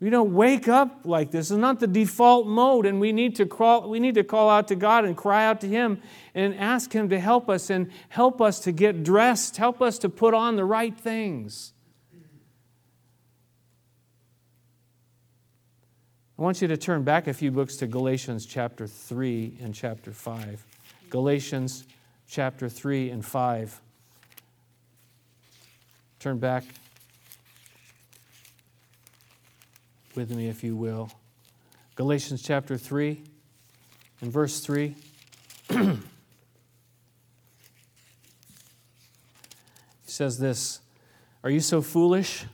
We 0.00 0.10
don't 0.10 0.32
wake 0.32 0.68
up 0.68 1.00
like 1.04 1.32
this. 1.32 1.50
It's 1.50 1.58
not 1.58 1.80
the 1.80 1.88
default 1.88 2.46
mode, 2.46 2.86
and 2.86 3.00
we 3.00 3.10
need 3.10 3.34
to 3.36 3.46
crawl, 3.46 3.88
we 3.88 3.98
need 3.98 4.14
to 4.14 4.22
call 4.22 4.48
out 4.48 4.68
to 4.68 4.76
God 4.76 5.04
and 5.04 5.16
cry 5.16 5.44
out 5.44 5.60
to 5.62 5.68
Him 5.68 6.00
and 6.34 6.54
ask 6.54 6.92
Him 6.92 7.08
to 7.08 7.18
help 7.18 7.48
us 7.48 7.68
and 7.68 7.90
help 8.08 8.40
us 8.40 8.60
to 8.60 8.72
get 8.72 9.02
dressed, 9.02 9.56
help 9.56 9.82
us 9.82 9.98
to 9.98 10.08
put 10.08 10.34
on 10.34 10.54
the 10.54 10.64
right 10.64 10.96
things. 10.96 11.72
I 16.38 16.42
want 16.42 16.62
you 16.62 16.68
to 16.68 16.76
turn 16.76 17.02
back 17.02 17.26
a 17.26 17.34
few 17.34 17.50
books 17.50 17.76
to 17.78 17.88
Galatians 17.88 18.46
chapter 18.46 18.86
3 18.86 19.58
and 19.60 19.74
chapter 19.74 20.12
5. 20.12 20.64
Galatians 21.10 21.84
chapter 22.28 22.68
3 22.68 23.10
and 23.10 23.24
5. 23.24 23.80
Turn 26.20 26.38
back 26.38 26.62
with 30.18 30.34
me, 30.34 30.48
if 30.48 30.64
you 30.64 30.74
will. 30.74 31.12
Galatians 31.94 32.42
chapter 32.42 32.76
3 32.76 33.22
and 34.20 34.32
verse 34.32 34.58
3. 34.58 34.96
he 35.68 35.96
says 40.06 40.36
this 40.40 40.80
Are 41.44 41.50
you 41.50 41.60
so 41.60 41.80
foolish? 41.80 42.46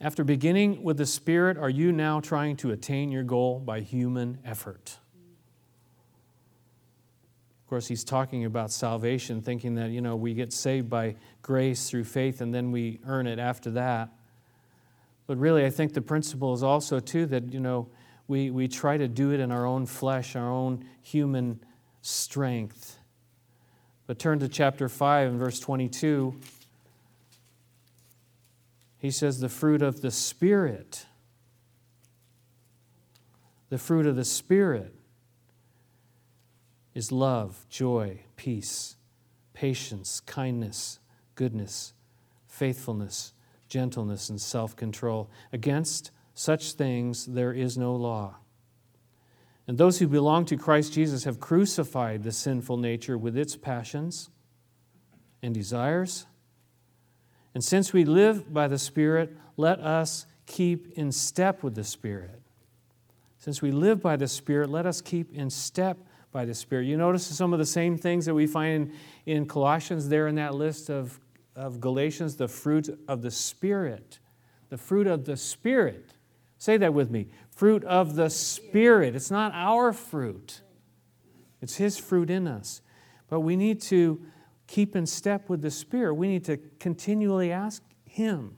After 0.00 0.24
beginning 0.24 0.82
with 0.82 0.96
the 0.96 1.06
Spirit, 1.06 1.56
are 1.56 1.70
you 1.70 1.92
now 1.92 2.18
trying 2.18 2.56
to 2.56 2.72
attain 2.72 3.12
your 3.12 3.22
goal 3.22 3.60
by 3.60 3.78
human 3.78 4.40
effort? 4.44 4.98
Of 7.62 7.68
course, 7.68 7.86
he's 7.86 8.02
talking 8.02 8.44
about 8.44 8.72
salvation, 8.72 9.40
thinking 9.40 9.76
that, 9.76 9.90
you 9.90 10.00
know, 10.00 10.16
we 10.16 10.34
get 10.34 10.52
saved 10.52 10.90
by 10.90 11.14
grace 11.42 11.88
through 11.88 12.04
faith 12.04 12.40
and 12.40 12.52
then 12.52 12.72
we 12.72 12.98
earn 13.06 13.28
it 13.28 13.38
after 13.38 13.70
that. 13.70 14.10
But 15.26 15.38
really, 15.38 15.64
I 15.64 15.70
think 15.70 15.94
the 15.94 16.02
principle 16.02 16.52
is 16.52 16.62
also, 16.62 17.00
too, 17.00 17.26
that, 17.26 17.52
you 17.52 17.60
know, 17.60 17.88
we, 18.28 18.50
we 18.50 18.68
try 18.68 18.96
to 18.96 19.08
do 19.08 19.32
it 19.32 19.40
in 19.40 19.50
our 19.50 19.66
own 19.66 19.86
flesh, 19.86 20.36
our 20.36 20.50
own 20.50 20.84
human 21.02 21.60
strength. 22.02 22.98
But 24.06 24.18
turn 24.18 24.38
to 24.40 24.48
chapter 24.48 24.88
5 24.88 25.30
and 25.30 25.38
verse 25.38 25.60
22. 25.60 26.38
He 28.98 29.10
says, 29.10 29.40
the 29.40 29.48
fruit 29.48 29.82
of 29.82 30.00
the 30.00 30.10
Spirit. 30.10 31.06
The 33.68 33.78
fruit 33.78 34.06
of 34.06 34.16
the 34.16 34.24
Spirit 34.24 34.94
is 36.94 37.10
love, 37.10 37.66
joy, 37.68 38.20
peace, 38.36 38.96
patience, 39.52 40.20
kindness, 40.20 41.00
goodness, 41.34 41.92
faithfulness 42.46 43.33
gentleness, 43.74 44.30
and 44.30 44.40
self 44.40 44.76
control. 44.76 45.28
Against 45.52 46.12
such 46.32 46.74
things 46.74 47.26
there 47.26 47.52
is 47.52 47.76
no 47.76 47.92
law. 47.96 48.36
And 49.66 49.78
those 49.78 49.98
who 49.98 50.06
belong 50.06 50.44
to 50.44 50.56
Christ 50.56 50.92
Jesus 50.92 51.24
have 51.24 51.40
crucified 51.40 52.22
the 52.22 52.30
sinful 52.30 52.76
nature 52.76 53.18
with 53.18 53.36
its 53.36 53.56
passions 53.56 54.30
and 55.42 55.52
desires. 55.52 56.26
And 57.52 57.64
since 57.64 57.92
we 57.92 58.04
live 58.04 58.54
by 58.54 58.68
the 58.68 58.78
Spirit, 58.78 59.36
let 59.56 59.80
us 59.80 60.26
keep 60.46 60.92
in 60.92 61.10
step 61.10 61.64
with 61.64 61.74
the 61.74 61.84
Spirit. 61.84 62.40
Since 63.38 63.60
we 63.60 63.72
live 63.72 64.00
by 64.00 64.14
the 64.14 64.28
Spirit, 64.28 64.70
let 64.70 64.86
us 64.86 65.00
keep 65.00 65.34
in 65.34 65.50
step 65.50 65.98
by 66.30 66.44
the 66.44 66.54
Spirit. 66.54 66.86
You 66.86 66.96
notice 66.96 67.26
some 67.26 67.52
of 67.52 67.58
the 67.58 67.66
same 67.66 67.98
things 67.98 68.26
that 68.26 68.34
we 68.34 68.46
find 68.46 68.92
in 69.26 69.46
Colossians 69.46 70.08
there 70.08 70.28
in 70.28 70.36
that 70.36 70.54
list 70.54 70.90
of 70.90 71.18
of 71.56 71.80
Galatians, 71.80 72.36
the 72.36 72.48
fruit 72.48 72.88
of 73.08 73.22
the 73.22 73.30
Spirit. 73.30 74.18
The 74.68 74.78
fruit 74.78 75.06
of 75.06 75.24
the 75.24 75.36
Spirit. 75.36 76.14
Say 76.58 76.76
that 76.78 76.94
with 76.94 77.10
me. 77.10 77.28
Fruit 77.50 77.84
of 77.84 78.16
the 78.16 78.28
Spirit. 78.28 79.14
It's 79.14 79.30
not 79.30 79.52
our 79.54 79.92
fruit, 79.92 80.62
it's 81.60 81.76
His 81.76 81.98
fruit 81.98 82.30
in 82.30 82.46
us. 82.46 82.80
But 83.28 83.40
we 83.40 83.56
need 83.56 83.80
to 83.82 84.20
keep 84.66 84.94
in 84.94 85.06
step 85.06 85.48
with 85.48 85.62
the 85.62 85.70
Spirit. 85.70 86.14
We 86.14 86.28
need 86.28 86.44
to 86.44 86.58
continually 86.78 87.50
ask 87.50 87.82
Him 88.04 88.56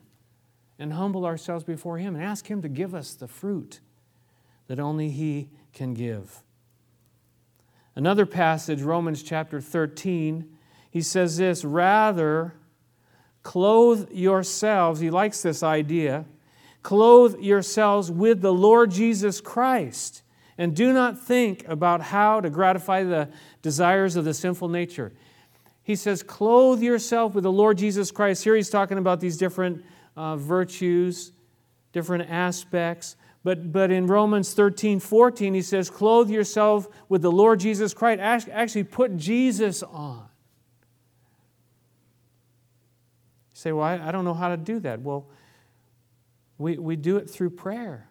and 0.78 0.92
humble 0.92 1.24
ourselves 1.24 1.64
before 1.64 1.98
Him 1.98 2.14
and 2.14 2.24
ask 2.24 2.50
Him 2.50 2.62
to 2.62 2.68
give 2.68 2.94
us 2.94 3.14
the 3.14 3.28
fruit 3.28 3.80
that 4.66 4.80
only 4.80 5.10
He 5.10 5.48
can 5.72 5.94
give. 5.94 6.42
Another 7.94 8.26
passage, 8.26 8.82
Romans 8.82 9.22
chapter 9.22 9.60
13, 9.60 10.44
he 10.90 11.00
says 11.00 11.38
this 11.38 11.64
rather, 11.64 12.54
Clothe 13.46 14.10
yourselves, 14.10 14.98
he 14.98 15.08
likes 15.08 15.40
this 15.40 15.62
idea, 15.62 16.24
clothe 16.82 17.38
yourselves 17.38 18.10
with 18.10 18.40
the 18.40 18.52
Lord 18.52 18.90
Jesus 18.90 19.40
Christ. 19.40 20.22
And 20.58 20.74
do 20.74 20.92
not 20.92 21.16
think 21.16 21.64
about 21.68 22.00
how 22.00 22.40
to 22.40 22.50
gratify 22.50 23.04
the 23.04 23.28
desires 23.62 24.16
of 24.16 24.24
the 24.24 24.34
sinful 24.34 24.68
nature. 24.68 25.12
He 25.84 25.94
says, 25.94 26.24
clothe 26.24 26.82
yourself 26.82 27.36
with 27.36 27.44
the 27.44 27.52
Lord 27.52 27.78
Jesus 27.78 28.10
Christ. 28.10 28.42
Here 28.42 28.56
he's 28.56 28.68
talking 28.68 28.98
about 28.98 29.20
these 29.20 29.36
different 29.36 29.84
uh, 30.16 30.34
virtues, 30.34 31.30
different 31.92 32.28
aspects. 32.28 33.14
But, 33.44 33.70
but 33.70 33.92
in 33.92 34.08
Romans 34.08 34.54
13, 34.54 34.98
14, 34.98 35.54
he 35.54 35.62
says, 35.62 35.88
clothe 35.88 36.30
yourself 36.30 36.88
with 37.08 37.22
the 37.22 37.30
Lord 37.30 37.60
Jesus 37.60 37.94
Christ. 37.94 38.20
Actually, 38.20 38.82
put 38.82 39.16
Jesus 39.16 39.84
on. 39.84 40.26
You 43.45 43.45
say, 43.56 43.72
Well, 43.72 43.84
I, 43.84 44.08
I 44.08 44.12
don't 44.12 44.24
know 44.24 44.34
how 44.34 44.48
to 44.48 44.56
do 44.56 44.78
that. 44.80 45.00
Well, 45.00 45.26
we, 46.58 46.76
we 46.76 46.94
do 46.94 47.16
it 47.16 47.28
through 47.28 47.50
prayer. 47.50 48.08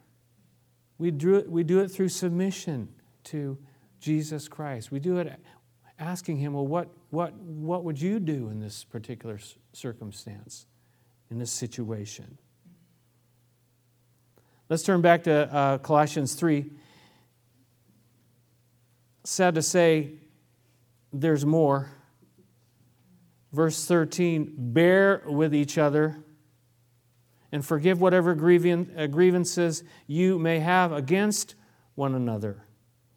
We 0.97 1.11
do, 1.11 1.35
it, 1.35 1.49
we 1.49 1.63
do 1.63 1.79
it 1.81 1.89
through 1.89 2.09
submission 2.09 2.89
to 3.25 3.57
Jesus 3.99 4.47
Christ. 4.47 4.91
We 4.91 4.99
do 4.99 5.17
it 5.17 5.39
asking 5.99 6.37
Him, 6.37 6.53
Well, 6.53 6.65
what, 6.65 6.89
what, 7.11 7.33
what 7.35 7.83
would 7.83 8.01
you 8.01 8.19
do 8.19 8.49
in 8.49 8.59
this 8.59 8.83
particular 8.83 9.39
circumstance, 9.71 10.65
in 11.29 11.37
this 11.37 11.51
situation? 11.51 12.39
Let's 14.67 14.81
turn 14.81 15.01
back 15.01 15.23
to 15.25 15.53
uh, 15.53 15.77
Colossians 15.77 16.33
3. 16.33 16.71
Sad 19.23 19.55
to 19.55 19.61
say, 19.61 20.13
there's 21.13 21.45
more. 21.45 21.91
Verse 23.55 23.85
13 23.85 24.53
bear 24.57 25.23
with 25.25 25.55
each 25.55 25.77
other 25.77 26.17
and 27.51 27.65
forgive 27.65 28.01
whatever 28.01 28.31
uh, 28.31 29.07
grievances 29.07 29.83
you 30.07 30.37
may 30.37 30.59
have 30.59 30.91
against 30.91 31.55
one 31.95 32.13
another. 32.13 32.65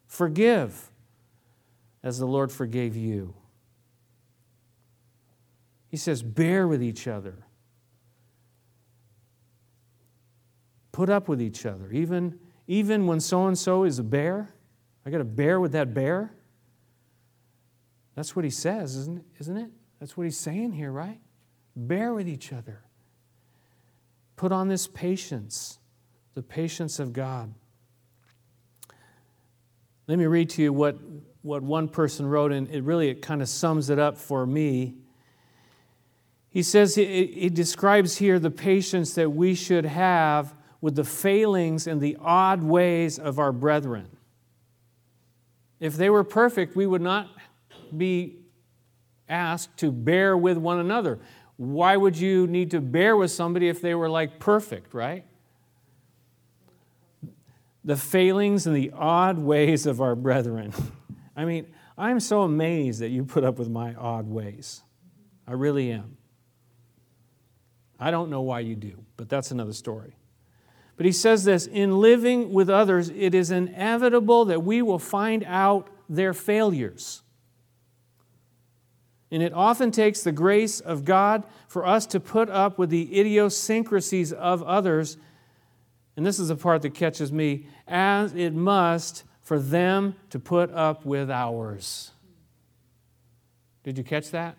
Forgive 0.07 0.91
as 2.01 2.19
the 2.19 2.25
Lord 2.25 2.51
forgave 2.51 2.95
you. 2.95 3.33
He 5.89 5.97
says, 5.97 6.23
bear 6.23 6.67
with 6.67 6.81
each 6.81 7.07
other. 7.07 7.45
put 10.99 11.09
up 11.09 11.29
with 11.29 11.41
each 11.41 11.65
other, 11.65 11.89
even, 11.93 12.37
even 12.67 13.07
when 13.07 13.21
so 13.21 13.47
and 13.47 13.57
so 13.57 13.85
is 13.85 13.99
a 13.99 14.03
bear. 14.03 14.53
I 15.05 15.09
got 15.09 15.19
to 15.19 15.23
bear 15.23 15.61
with 15.61 15.71
that 15.71 15.93
bear. 15.93 16.33
That's 18.15 18.35
what 18.35 18.43
he 18.43 18.51
says, 18.51 18.97
isn't? 18.97 19.23
Isn't 19.39 19.55
it? 19.55 19.71
That's 19.99 20.15
what 20.15 20.23
he's 20.23 20.37
saying 20.37 20.73
here, 20.73 20.91
right? 20.91 21.19
Bear 21.75 22.13
with 22.13 22.27
each 22.27 22.53
other. 22.53 22.81
Put 24.35 24.51
on 24.51 24.69
this 24.69 24.87
patience, 24.87 25.79
the 26.33 26.41
patience 26.41 26.99
of 26.99 27.11
God. 27.11 27.53
Let 30.07 30.17
me 30.17 30.25
read 30.25 30.49
to 30.51 30.61
you 30.63 30.73
what, 30.73 30.97
what 31.41 31.61
one 31.61 31.87
person 31.87 32.25
wrote, 32.25 32.51
and 32.51 32.69
it 32.69 32.83
really 32.83 33.09
it 33.09 33.21
kind 33.21 33.41
of 33.41 33.49
sums 33.49 33.89
it 33.89 33.99
up 33.99 34.17
for 34.17 34.45
me. 34.45 34.95
He 36.49 36.63
says 36.63 36.95
he 36.95 37.49
describes 37.49 38.17
here 38.17 38.39
the 38.39 38.49
patience 38.49 39.13
that 39.13 39.29
we 39.29 39.53
should 39.53 39.85
have 39.85 40.55
with 40.81 40.95
the 40.95 41.03
failings 41.03 41.85
and 41.85 42.01
the 42.01 42.17
odd 42.21 42.63
ways 42.63 43.19
of 43.19 43.37
our 43.37 43.51
brethren. 43.51 44.07
If 45.79 45.95
they 45.95 46.09
were 46.09 46.23
perfect, 46.23 46.75
we 46.75 46.87
would 46.87 47.01
not 47.01 47.29
be 47.95 48.37
asked 49.29 49.77
to 49.77 49.91
bear 49.91 50.35
with 50.35 50.57
one 50.57 50.79
another. 50.79 51.19
Why 51.57 51.95
would 51.95 52.17
you 52.17 52.47
need 52.47 52.71
to 52.71 52.81
bear 52.81 53.15
with 53.15 53.31
somebody 53.31 53.69
if 53.69 53.81
they 53.81 53.93
were 53.93 54.09
like 54.09 54.39
perfect, 54.39 54.93
right? 54.93 55.25
The 57.83 57.95
failings 57.95 58.67
and 58.67 58.75
the 58.75 58.91
odd 58.93 59.37
ways 59.37 59.85
of 59.85 60.01
our 60.01 60.15
brethren. 60.15 60.73
I 61.35 61.45
mean, 61.45 61.67
I'm 61.97 62.19
so 62.19 62.43
amazed 62.43 63.01
that 63.01 63.09
you 63.09 63.25
put 63.25 63.43
up 63.43 63.59
with 63.59 63.69
my 63.69 63.93
odd 63.95 64.27
ways. 64.27 64.81
I 65.47 65.53
really 65.53 65.91
am. 65.91 66.17
I 67.99 68.11
don't 68.11 68.29
know 68.29 68.41
why 68.41 68.61
you 68.61 68.75
do, 68.75 69.03
but 69.17 69.27
that's 69.27 69.51
another 69.51 69.73
story. 69.73 70.15
But 70.95 71.05
he 71.05 71.11
says 71.11 71.43
this 71.43 71.65
in 71.65 71.99
living 71.99 72.51
with 72.51 72.69
others, 72.69 73.09
it 73.09 73.33
is 73.33 73.51
inevitable 73.51 74.45
that 74.45 74.63
we 74.63 74.81
will 74.81 74.99
find 74.99 75.43
out 75.45 75.89
their 76.07 76.33
failures. 76.33 77.21
And 79.31 79.43
it 79.43 79.53
often 79.53 79.91
takes 79.91 80.23
the 80.23 80.31
grace 80.31 80.79
of 80.79 81.05
God 81.05 81.43
for 81.67 81.85
us 81.85 82.05
to 82.07 82.19
put 82.19 82.49
up 82.49 82.79
with 82.79 82.89
the 82.89 83.19
idiosyncrasies 83.19 84.33
of 84.33 84.63
others. 84.63 85.17
And 86.15 86.25
this 86.25 86.39
is 86.39 86.47
the 86.47 86.55
part 86.55 86.81
that 86.81 86.95
catches 86.95 87.31
me 87.31 87.67
as 87.87 88.33
it 88.33 88.53
must 88.53 89.23
for 89.41 89.59
them 89.59 90.15
to 90.31 90.39
put 90.39 90.71
up 90.71 91.05
with 91.05 91.29
ours. 91.29 92.11
Did 93.83 93.97
you 93.97 94.03
catch 94.03 94.31
that? 94.31 94.57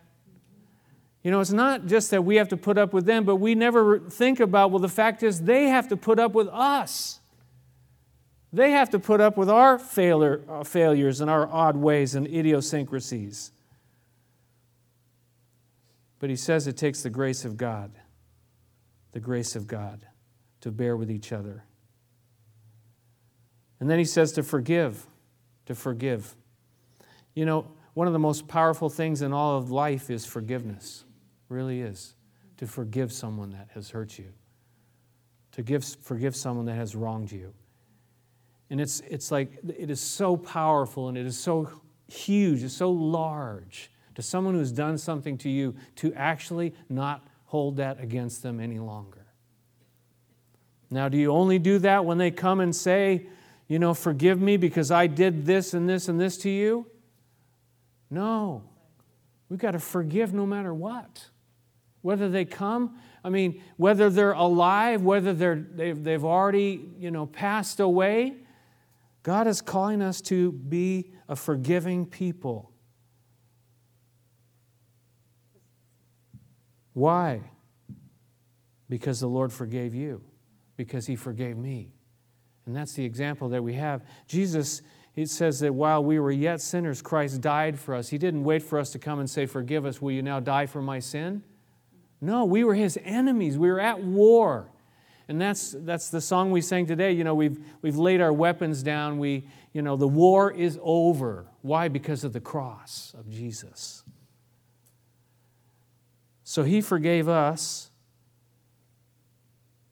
You 1.22 1.30
know, 1.30 1.40
it's 1.40 1.52
not 1.52 1.86
just 1.86 2.10
that 2.12 2.24
we 2.24 2.36
have 2.36 2.48
to 2.48 2.56
put 2.56 2.78
up 2.78 2.92
with 2.92 3.04
them, 3.04 3.24
but 3.24 3.36
we 3.36 3.54
never 3.54 3.98
think 3.98 4.40
about, 4.40 4.70
well, 4.70 4.78
the 4.78 4.88
fact 4.88 5.22
is 5.22 5.42
they 5.42 5.64
have 5.64 5.88
to 5.88 5.96
put 5.96 6.18
up 6.18 6.32
with 6.32 6.48
us. 6.48 7.20
They 8.52 8.70
have 8.70 8.90
to 8.90 8.98
put 8.98 9.20
up 9.20 9.36
with 9.36 9.50
our 9.50 9.78
failure, 9.78 10.42
uh, 10.48 10.64
failures 10.64 11.20
and 11.20 11.30
our 11.30 11.46
odd 11.46 11.76
ways 11.76 12.14
and 12.14 12.26
idiosyncrasies. 12.26 13.52
But 16.20 16.30
he 16.30 16.36
says 16.36 16.68
it 16.68 16.76
takes 16.76 17.02
the 17.02 17.10
grace 17.10 17.44
of 17.44 17.56
God, 17.56 17.90
the 19.12 19.20
grace 19.20 19.56
of 19.56 19.66
God, 19.66 20.06
to 20.60 20.70
bear 20.70 20.96
with 20.96 21.10
each 21.10 21.32
other. 21.32 21.64
And 23.80 23.90
then 23.90 23.98
he 23.98 24.04
says 24.04 24.30
to 24.32 24.42
forgive, 24.42 25.06
to 25.66 25.74
forgive. 25.74 26.36
You 27.34 27.46
know, 27.46 27.66
one 27.94 28.06
of 28.06 28.12
the 28.12 28.18
most 28.18 28.46
powerful 28.46 28.90
things 28.90 29.22
in 29.22 29.32
all 29.32 29.56
of 29.56 29.70
life 29.70 30.10
is 30.10 30.26
forgiveness 30.26 31.04
really 31.48 31.80
is 31.80 32.14
to 32.58 32.66
forgive 32.66 33.10
someone 33.10 33.50
that 33.52 33.68
has 33.74 33.88
hurt 33.88 34.18
you, 34.18 34.30
to 35.52 35.62
give, 35.62 35.84
forgive 36.02 36.36
someone 36.36 36.66
that 36.66 36.76
has 36.76 36.94
wronged 36.94 37.32
you. 37.32 37.54
And 38.68 38.78
it's, 38.78 39.00
it's 39.00 39.32
like, 39.32 39.58
it 39.76 39.90
is 39.90 40.00
so 40.00 40.36
powerful 40.36 41.08
and 41.08 41.16
it 41.16 41.24
is 41.24 41.38
so 41.38 41.70
huge, 42.08 42.62
it's 42.62 42.76
so 42.76 42.90
large 42.90 43.90
to 44.20 44.26
someone 44.26 44.54
who's 44.54 44.72
done 44.72 44.98
something 44.98 45.38
to 45.38 45.48
you 45.48 45.74
to 45.96 46.12
actually 46.14 46.74
not 46.88 47.26
hold 47.46 47.76
that 47.76 48.00
against 48.00 48.42
them 48.42 48.60
any 48.60 48.78
longer. 48.78 49.26
Now, 50.90 51.08
do 51.08 51.16
you 51.16 51.32
only 51.32 51.58
do 51.58 51.78
that 51.78 52.04
when 52.04 52.18
they 52.18 52.30
come 52.30 52.60
and 52.60 52.74
say, 52.76 53.26
you 53.66 53.78
know, 53.78 53.94
forgive 53.94 54.40
me 54.40 54.56
because 54.56 54.90
I 54.90 55.06
did 55.06 55.46
this 55.46 55.72
and 55.72 55.88
this 55.88 56.08
and 56.08 56.20
this 56.20 56.36
to 56.38 56.50
you? 56.50 56.86
No. 58.10 58.62
We've 59.48 59.58
got 59.58 59.70
to 59.72 59.78
forgive 59.78 60.34
no 60.34 60.44
matter 60.44 60.74
what 60.74 61.30
whether 62.02 62.28
they 62.28 62.44
come 62.44 62.98
i 63.22 63.28
mean 63.28 63.62
whether 63.76 64.10
they're 64.10 64.32
alive 64.32 65.02
whether 65.02 65.32
they're 65.32 65.56
they've, 65.74 66.02
they've 66.02 66.24
already 66.24 66.88
you 66.98 67.10
know 67.10 67.26
passed 67.26 67.80
away 67.80 68.34
god 69.22 69.46
is 69.46 69.60
calling 69.60 70.00
us 70.00 70.20
to 70.20 70.52
be 70.52 71.12
a 71.28 71.36
forgiving 71.36 72.06
people 72.06 72.69
why 76.92 77.40
because 78.88 79.20
the 79.20 79.28
lord 79.28 79.52
forgave 79.52 79.94
you 79.94 80.22
because 80.76 81.06
he 81.06 81.16
forgave 81.16 81.56
me 81.56 81.90
and 82.66 82.74
that's 82.74 82.94
the 82.94 83.04
example 83.04 83.48
that 83.48 83.62
we 83.62 83.74
have 83.74 84.02
jesus 84.26 84.82
it 85.16 85.28
says 85.28 85.60
that 85.60 85.74
while 85.74 86.02
we 86.02 86.18
were 86.18 86.32
yet 86.32 86.60
sinners 86.60 87.02
christ 87.02 87.40
died 87.40 87.78
for 87.78 87.94
us 87.94 88.08
he 88.08 88.18
didn't 88.18 88.44
wait 88.44 88.62
for 88.62 88.78
us 88.78 88.90
to 88.90 88.98
come 88.98 89.18
and 89.18 89.28
say 89.28 89.46
forgive 89.46 89.84
us 89.84 90.00
will 90.00 90.12
you 90.12 90.22
now 90.22 90.40
die 90.40 90.66
for 90.66 90.82
my 90.82 90.98
sin 90.98 91.42
no, 92.20 92.44
we 92.44 92.64
were 92.64 92.74
his 92.74 92.98
enemies. 93.02 93.56
We 93.56 93.70
were 93.70 93.80
at 93.80 94.02
war. 94.02 94.70
And 95.28 95.40
that's, 95.40 95.74
that's 95.78 96.10
the 96.10 96.20
song 96.20 96.50
we 96.50 96.60
sang 96.60 96.86
today. 96.86 97.12
You 97.12 97.24
know, 97.24 97.34
we've, 97.34 97.58
we've 97.82 97.96
laid 97.96 98.20
our 98.20 98.32
weapons 98.32 98.82
down. 98.82 99.18
We, 99.18 99.46
you 99.72 99.80
know, 99.80 99.96
the 99.96 100.08
war 100.08 100.52
is 100.52 100.78
over. 100.82 101.46
Why? 101.62 101.88
Because 101.88 102.24
of 102.24 102.32
the 102.32 102.40
cross 102.40 103.14
of 103.16 103.30
Jesus. 103.30 104.02
So 106.50 106.64
he 106.64 106.80
forgave 106.80 107.28
us. 107.28 107.92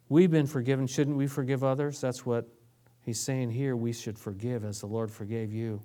We've 0.08 0.28
been 0.28 0.48
forgiven. 0.48 0.88
Shouldn't 0.88 1.16
we 1.16 1.28
forgive 1.28 1.62
others? 1.62 2.00
That's 2.00 2.26
what 2.26 2.48
he's 3.00 3.20
saying 3.20 3.52
here. 3.52 3.76
We 3.76 3.92
should 3.92 4.18
forgive 4.18 4.64
as 4.64 4.80
the 4.80 4.86
Lord 4.86 5.08
forgave 5.08 5.52
you. 5.52 5.80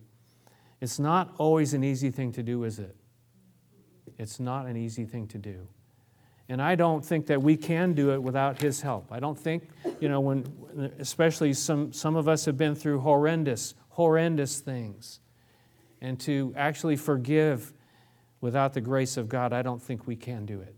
It's 0.82 0.98
not 0.98 1.36
always 1.38 1.76
an 1.76 1.84
easy 1.84 2.10
thing 2.10 2.32
to 2.32 2.42
do, 2.42 2.64
is 2.64 2.80
it? 2.80 2.96
It's 4.18 4.40
not 4.40 4.66
an 4.66 4.76
easy 4.76 5.06
thing 5.06 5.28
to 5.28 5.38
do. 5.38 5.68
And 6.50 6.60
I 6.60 6.74
don't 6.74 7.06
think 7.06 7.28
that 7.28 7.44
we 7.44 7.56
can 7.56 7.94
do 7.94 8.12
it 8.12 8.24
without 8.24 8.60
his 8.60 8.82
help. 8.82 9.12
I 9.12 9.20
don't 9.20 9.38
think, 9.38 9.70
you 10.00 10.10
know, 10.10 10.22
when, 10.22 10.92
especially 10.98 11.54
some, 11.54 11.94
some 11.94 12.16
of 12.16 12.28
us 12.28 12.46
have 12.46 12.58
been 12.58 12.74
through 12.74 13.02
horrendous, 13.02 13.76
horrendous 13.90 14.60
things. 14.60 15.20
And 16.02 16.20
to 16.22 16.52
actually 16.58 16.96
forgive 16.96 17.74
without 18.44 18.74
the 18.74 18.82
grace 18.82 19.16
of 19.16 19.30
God, 19.30 19.54
I 19.54 19.62
don't 19.62 19.82
think 19.82 20.06
we 20.06 20.16
can 20.16 20.46
do 20.46 20.60
it. 20.60 20.76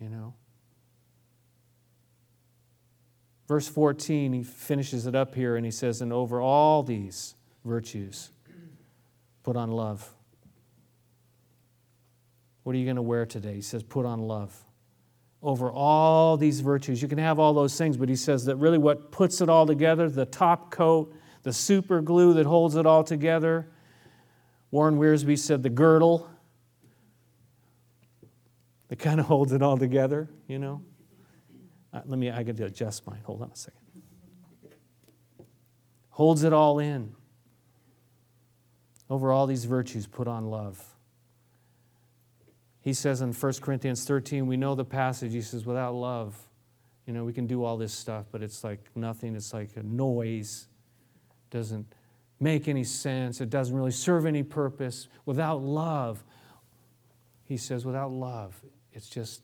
You 0.00 0.08
know? 0.08 0.34
Verse 3.48 3.68
14, 3.68 4.32
he 4.32 4.42
finishes 4.42 5.06
it 5.06 5.14
up 5.14 5.34
here 5.34 5.56
and 5.56 5.64
he 5.64 5.72
says, 5.72 6.00
And 6.00 6.12
over 6.12 6.40
all 6.40 6.82
these 6.82 7.34
virtues, 7.64 8.30
put 9.42 9.56
on 9.56 9.70
love 9.70 10.14
what 12.64 12.74
are 12.74 12.78
you 12.78 12.86
going 12.86 12.96
to 12.96 13.02
wear 13.02 13.26
today? 13.26 13.54
He 13.54 13.60
says, 13.60 13.82
Put 13.82 14.06
on 14.06 14.20
love. 14.20 14.64
Over 15.42 15.70
all 15.70 16.38
these 16.38 16.60
virtues, 16.60 17.02
you 17.02 17.08
can 17.08 17.18
have 17.18 17.38
all 17.38 17.52
those 17.52 17.76
things, 17.76 17.98
but 17.98 18.08
he 18.08 18.16
says 18.16 18.46
that 18.46 18.56
really 18.56 18.78
what 18.78 19.12
puts 19.12 19.42
it 19.42 19.50
all 19.50 19.66
together, 19.66 20.08
the 20.08 20.24
top 20.24 20.70
coat, 20.70 21.14
the 21.42 21.52
super 21.52 22.00
glue 22.00 22.32
that 22.32 22.46
holds 22.46 22.74
it 22.74 22.86
all 22.86 23.04
together. 23.04 23.68
Warren 24.70 24.98
Wiersbe 24.98 25.38
said 25.38 25.62
the 25.62 25.68
girdle 25.68 26.30
that 28.94 29.02
kind 29.02 29.18
of 29.18 29.26
holds 29.26 29.52
it 29.52 29.62
all 29.62 29.76
together, 29.76 30.28
you 30.46 30.58
know. 30.58 30.82
Uh, 31.92 32.00
let 32.06 32.18
me, 32.18 32.30
I 32.30 32.42
got 32.42 32.56
to 32.56 32.66
adjust 32.66 33.06
mine. 33.06 33.20
Hold 33.24 33.42
on 33.42 33.50
a 33.50 33.56
second. 33.56 33.80
Holds 36.10 36.44
it 36.44 36.52
all 36.52 36.78
in. 36.78 37.14
Over 39.10 39.32
all 39.32 39.46
these 39.46 39.64
virtues, 39.64 40.06
put 40.06 40.26
on 40.28 40.46
love 40.46 40.94
he 42.84 42.92
says 42.92 43.22
in 43.22 43.32
1 43.32 43.52
Corinthians 43.62 44.04
13, 44.04 44.46
we 44.46 44.58
know 44.58 44.74
the 44.74 44.84
passage. 44.84 45.32
He 45.32 45.40
says, 45.40 45.64
without 45.64 45.94
love, 45.94 46.36
you 47.06 47.14
know, 47.14 47.24
we 47.24 47.32
can 47.32 47.46
do 47.46 47.64
all 47.64 47.78
this 47.78 47.94
stuff, 47.94 48.26
but 48.30 48.42
it's 48.42 48.62
like 48.62 48.78
nothing. 48.94 49.34
It's 49.34 49.54
like 49.54 49.70
a 49.76 49.82
noise. 49.82 50.68
Doesn't 51.48 51.86
make 52.40 52.68
any 52.68 52.84
sense. 52.84 53.40
It 53.40 53.48
doesn't 53.48 53.74
really 53.74 53.90
serve 53.90 54.26
any 54.26 54.42
purpose. 54.42 55.08
Without 55.24 55.62
love, 55.62 56.22
he 57.46 57.56
says, 57.56 57.86
without 57.86 58.10
love, 58.10 58.62
it's 58.94 59.08
just, 59.08 59.42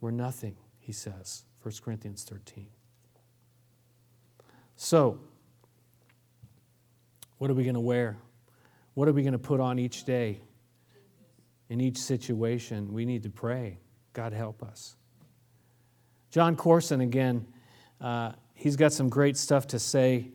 we're 0.00 0.12
nothing, 0.12 0.56
he 0.78 0.92
says. 0.92 1.44
1 1.62 1.74
Corinthians 1.84 2.24
13. 2.24 2.68
So, 4.76 5.18
what 7.38 7.50
are 7.50 7.54
we 7.54 7.64
going 7.64 7.74
to 7.74 7.80
wear? 7.80 8.16
What 8.94 9.08
are 9.08 9.12
we 9.12 9.22
going 9.22 9.32
to 9.32 9.38
put 9.38 9.60
on 9.60 9.78
each 9.78 10.04
day? 10.04 10.40
In 11.68 11.80
each 11.80 11.98
situation, 11.98 12.92
we 12.92 13.04
need 13.04 13.24
to 13.24 13.30
pray. 13.30 13.78
God 14.12 14.32
help 14.32 14.62
us. 14.62 14.94
Jon 16.30 16.54
Courson, 16.54 17.00
again, 17.00 17.46
uh, 18.00 18.32
he's 18.54 18.76
got 18.76 18.92
some 18.92 19.08
great 19.08 19.36
stuff 19.36 19.66
to 19.68 19.78
say 19.78 20.30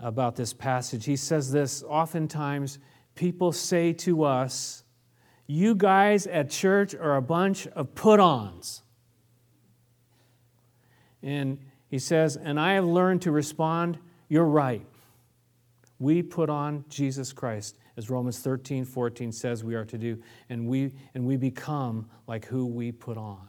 about 0.00 0.34
this 0.34 0.52
passage. 0.52 1.04
He 1.04 1.16
says 1.16 1.52
this 1.52 1.84
oftentimes 1.86 2.78
people 3.14 3.52
say 3.52 3.92
to 3.92 4.24
us, 4.24 4.82
You 5.50 5.74
guys 5.74 6.28
at 6.28 6.48
church 6.48 6.94
are 6.94 7.16
a 7.16 7.20
bunch 7.20 7.66
of 7.66 7.96
put 7.96 8.20
ons. 8.20 8.82
And 11.24 11.58
he 11.88 11.98
says, 11.98 12.36
And 12.36 12.60
I 12.60 12.74
have 12.74 12.84
learned 12.84 13.22
to 13.22 13.32
respond, 13.32 13.98
You're 14.28 14.44
right. 14.44 14.86
We 15.98 16.22
put 16.22 16.50
on 16.50 16.84
Jesus 16.88 17.32
Christ, 17.32 17.76
as 17.96 18.08
Romans 18.08 18.38
13, 18.38 18.84
14 18.84 19.32
says 19.32 19.64
we 19.64 19.74
are 19.74 19.84
to 19.86 19.98
do, 19.98 20.22
and 20.48 20.68
we, 20.68 20.92
and 21.14 21.26
we 21.26 21.36
become 21.36 22.08
like 22.28 22.44
who 22.44 22.64
we 22.64 22.92
put 22.92 23.18
on. 23.18 23.48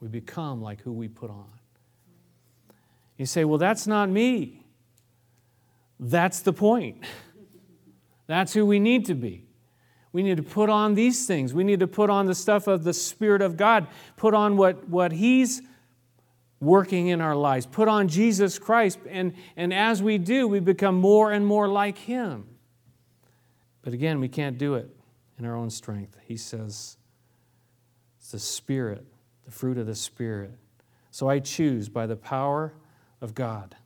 We 0.00 0.06
become 0.06 0.62
like 0.62 0.82
who 0.82 0.92
we 0.92 1.08
put 1.08 1.30
on. 1.30 1.50
You 3.16 3.26
say, 3.26 3.44
Well, 3.44 3.58
that's 3.58 3.88
not 3.88 4.08
me. 4.08 4.62
That's 5.98 6.42
the 6.42 6.52
point. 6.52 7.02
That's 8.28 8.52
who 8.52 8.64
we 8.64 8.78
need 8.78 9.06
to 9.06 9.14
be. 9.14 9.47
We 10.12 10.22
need 10.22 10.38
to 10.38 10.42
put 10.42 10.70
on 10.70 10.94
these 10.94 11.26
things. 11.26 11.52
We 11.52 11.64
need 11.64 11.80
to 11.80 11.86
put 11.86 12.10
on 12.10 12.26
the 12.26 12.34
stuff 12.34 12.66
of 12.66 12.84
the 12.84 12.94
Spirit 12.94 13.42
of 13.42 13.56
God, 13.56 13.86
put 14.16 14.34
on 14.34 14.56
what, 14.56 14.88
what 14.88 15.12
He's 15.12 15.62
working 16.60 17.08
in 17.08 17.20
our 17.20 17.36
lives, 17.36 17.66
put 17.66 17.88
on 17.88 18.08
Jesus 18.08 18.58
Christ. 18.58 18.98
And, 19.08 19.34
and 19.56 19.72
as 19.72 20.02
we 20.02 20.18
do, 20.18 20.48
we 20.48 20.60
become 20.60 20.96
more 20.96 21.30
and 21.30 21.46
more 21.46 21.68
like 21.68 21.98
Him. 21.98 22.46
But 23.82 23.92
again, 23.92 24.20
we 24.20 24.28
can't 24.28 24.58
do 24.58 24.74
it 24.74 24.88
in 25.38 25.44
our 25.44 25.54
own 25.54 25.70
strength. 25.70 26.16
He 26.24 26.36
says, 26.36 26.96
it's 28.18 28.32
the 28.32 28.38
Spirit, 28.38 29.04
the 29.44 29.50
fruit 29.50 29.78
of 29.78 29.86
the 29.86 29.94
Spirit. 29.94 30.52
So 31.10 31.28
I 31.28 31.38
choose 31.38 31.88
by 31.88 32.06
the 32.06 32.16
power 32.16 32.74
of 33.20 33.34
God 33.34 33.76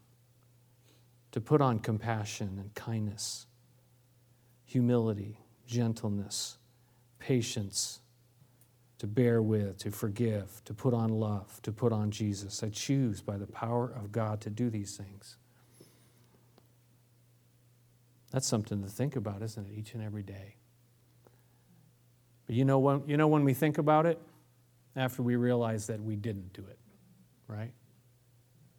to 1.32 1.40
put 1.40 1.60
on 1.60 1.78
compassion 1.78 2.58
and 2.58 2.74
kindness, 2.74 3.46
humility, 4.64 5.38
gentleness, 5.72 6.58
patience, 7.18 8.00
to 8.98 9.06
bear 9.06 9.42
with, 9.42 9.78
to 9.78 9.90
forgive, 9.90 10.62
to 10.64 10.74
put 10.74 10.92
on 10.94 11.08
love, 11.08 11.60
to 11.62 11.72
put 11.72 11.92
on 11.92 12.10
Jesus. 12.10 12.62
I 12.62 12.68
choose 12.68 13.20
by 13.20 13.38
the 13.38 13.46
power 13.46 13.90
of 13.96 14.12
God 14.12 14.40
to 14.42 14.50
do 14.50 14.70
these 14.70 14.96
things. 14.96 15.38
That's 18.30 18.46
something 18.46 18.82
to 18.82 18.88
think 18.88 19.16
about, 19.16 19.42
isn't 19.42 19.66
it, 19.66 19.72
each 19.74 19.94
and 19.94 20.02
every 20.02 20.22
day? 20.22 20.56
But 22.46 22.54
you 22.54 22.64
know 22.64 22.78
when, 22.78 23.02
you 23.06 23.16
know 23.16 23.28
when 23.28 23.44
we 23.44 23.54
think 23.54 23.78
about 23.78 24.06
it? 24.06 24.20
After 24.94 25.22
we 25.22 25.36
realize 25.36 25.86
that 25.86 26.02
we 26.02 26.16
didn't 26.16 26.52
do 26.52 26.62
it, 26.68 26.78
right? 27.48 27.72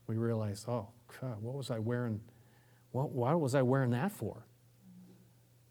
We 0.05 0.17
realize, 0.17 0.63
oh, 0.67 0.89
God, 1.19 1.41
what 1.41 1.55
was 1.55 1.71
I 1.71 1.79
wearing? 1.79 2.21
What, 2.91 3.09
why 3.09 3.33
was 3.33 3.55
I 3.55 3.63
wearing 3.63 3.89
that 3.91 4.11
for? 4.11 4.45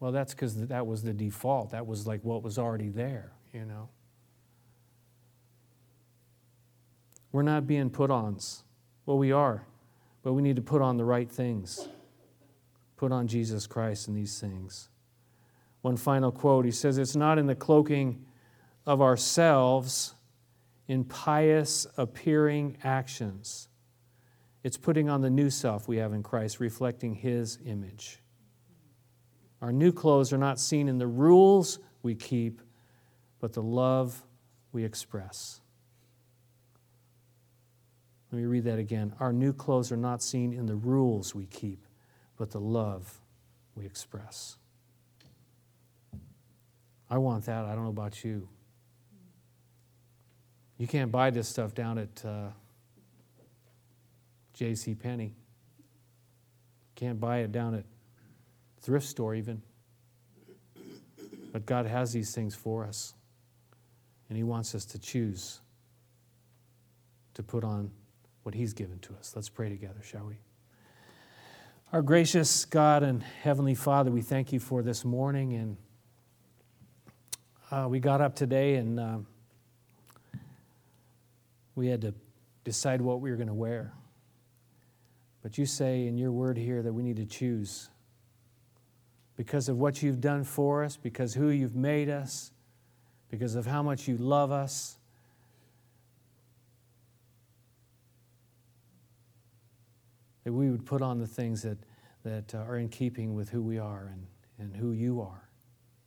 Well, 0.03 0.11
that's 0.11 0.33
because 0.33 0.67
that 0.67 0.85
was 0.85 1.01
the 1.01 1.13
default. 1.13 1.71
That 1.71 1.87
was 1.87 2.05
like 2.05 2.25
what 2.25 2.43
was 2.43 2.59
already 2.59 2.89
there, 2.89 3.31
you 3.53 3.63
know? 3.63 3.87
We're 7.31 7.43
not 7.43 7.67
being 7.67 7.89
put 7.89 8.11
ons. 8.11 8.65
Well, 9.05 9.17
we 9.17 9.31
are, 9.31 9.65
but 10.21 10.33
we 10.33 10.41
need 10.41 10.57
to 10.57 10.61
put 10.61 10.81
on 10.81 10.97
the 10.97 11.05
right 11.05 11.31
things. 11.31 11.87
Put 12.97 13.13
on 13.13 13.29
Jesus 13.29 13.65
Christ 13.65 14.09
in 14.09 14.13
these 14.13 14.41
things. 14.41 14.89
One 15.83 15.95
final 15.95 16.33
quote 16.33 16.65
he 16.65 16.71
says, 16.71 16.97
It's 16.97 17.15
not 17.15 17.37
in 17.37 17.47
the 17.47 17.55
cloaking 17.55 18.25
of 18.85 19.01
ourselves 19.01 20.15
in 20.85 21.05
pious 21.05 21.87
appearing 21.95 22.75
actions. 22.83 23.69
It's 24.63 24.75
putting 24.75 25.09
on 25.09 25.21
the 25.21 25.29
new 25.29 25.49
self 25.49 25.87
we 25.87 25.95
have 25.95 26.11
in 26.11 26.23
Christ, 26.23 26.59
reflecting 26.59 27.15
His 27.15 27.57
image. 27.65 28.19
Our 29.63 29.71
new 29.71 29.93
clothes 29.93 30.33
are 30.33 30.37
not 30.37 30.59
seen 30.59 30.89
in 30.89 30.97
the 30.97 31.07
rules 31.07 31.79
we 32.01 32.15
keep, 32.15 32.59
but 33.39 33.53
the 33.53 33.63
love 33.63 34.21
we 34.73 34.83
express. 34.83 35.61
Let 38.29 38.39
me 38.39 38.45
read 38.45 38.65
that 38.65 38.77
again. 38.77 39.13
Our 39.21 39.31
new 39.31 39.53
clothes 39.53 39.89
are 39.89 39.97
not 39.97 40.21
seen 40.21 40.51
in 40.51 40.65
the 40.65 40.75
rules 40.75 41.33
we 41.33 41.45
keep, 41.45 41.85
but 42.37 42.51
the 42.51 42.59
love 42.59 43.21
we 43.73 43.85
express. 43.85 44.57
I 47.09 47.17
want 47.19 47.45
that. 47.45 47.63
I 47.63 47.73
don't 47.73 47.85
know 47.85 47.89
about 47.89 48.21
you. 48.21 48.49
You 50.77 50.87
can't 50.87 51.09
buy 51.09 51.29
this 51.29 51.47
stuff 51.47 51.73
down 51.73 51.99
at 51.99 52.25
uh, 52.25 52.47
J.C. 54.55 54.93
Penney. 54.93 55.35
Can't 56.95 57.17
buy 57.17 57.37
it 57.39 57.53
down 57.53 57.75
at 57.75 57.85
thrift 58.83 59.07
store 59.07 59.33
even. 59.33 59.61
But 61.51 61.65
God 61.65 61.85
has 61.85 62.13
these 62.13 62.35
things 62.35 62.53
for 62.53 62.85
us, 62.85 63.13
and 64.29 64.37
He 64.37 64.43
wants 64.43 64.75
us 64.75 64.85
to 64.85 64.99
choose 64.99 65.61
to 67.33 67.43
put 67.43 67.63
on 67.63 67.89
what 68.43 68.53
He's 68.53 68.73
given 68.73 68.99
to 68.99 69.13
us. 69.15 69.33
Let's 69.35 69.49
pray 69.49 69.69
together, 69.69 70.01
shall 70.03 70.25
we? 70.25 70.35
Our 71.93 72.01
gracious 72.01 72.65
God 72.65 73.03
and 73.03 73.21
Heavenly 73.21 73.75
Father, 73.75 74.09
we 74.09 74.21
thank 74.21 74.51
you 74.51 74.59
for 74.59 74.81
this 74.81 75.05
morning. 75.05 75.53
And 75.53 75.77
uh, 77.69 77.87
we 77.87 77.99
got 77.99 78.19
up 78.19 78.35
today 78.35 78.75
and 78.75 78.99
uh, 78.99 79.17
we 81.75 81.87
had 81.87 82.01
to 82.01 82.15
decide 82.63 82.99
what 82.99 83.21
we 83.21 83.29
were 83.29 83.37
going 83.37 83.47
to 83.47 83.53
wear. 83.53 83.93
But 85.43 85.59
you 85.59 85.67
say 85.67 86.07
in 86.07 86.17
your 86.17 86.31
word 86.31 86.57
here 86.57 86.81
that 86.81 86.93
we 86.93 87.03
need 87.03 87.17
to 87.17 87.25
choose 87.25 87.89
because 89.35 89.69
of 89.69 89.77
what 89.77 90.03
you've 90.03 90.21
done 90.21 90.43
for 90.43 90.83
us, 90.83 90.97
because 90.97 91.33
who 91.33 91.49
you've 91.49 91.75
made 91.75 92.09
us, 92.09 92.51
because 93.29 93.55
of 93.55 93.65
how 93.65 93.81
much 93.81 94.07
you 94.07 94.17
love 94.17 94.51
us. 94.51 94.97
that 100.43 100.51
we 100.51 100.69
would 100.69 100.85
put 100.85 101.01
on 101.01 101.19
the 101.19 101.27
things 101.27 101.61
that, 101.61 101.77
that 102.23 102.53
uh, 102.53 102.59
are 102.59 102.77
in 102.77 102.89
keeping 102.89 103.33
with 103.33 103.49
who 103.49 103.61
we 103.61 103.79
are 103.79 104.11
and, 104.11 104.27
and 104.59 104.75
who 104.75 104.91
you 104.91 105.21
are. 105.21 105.47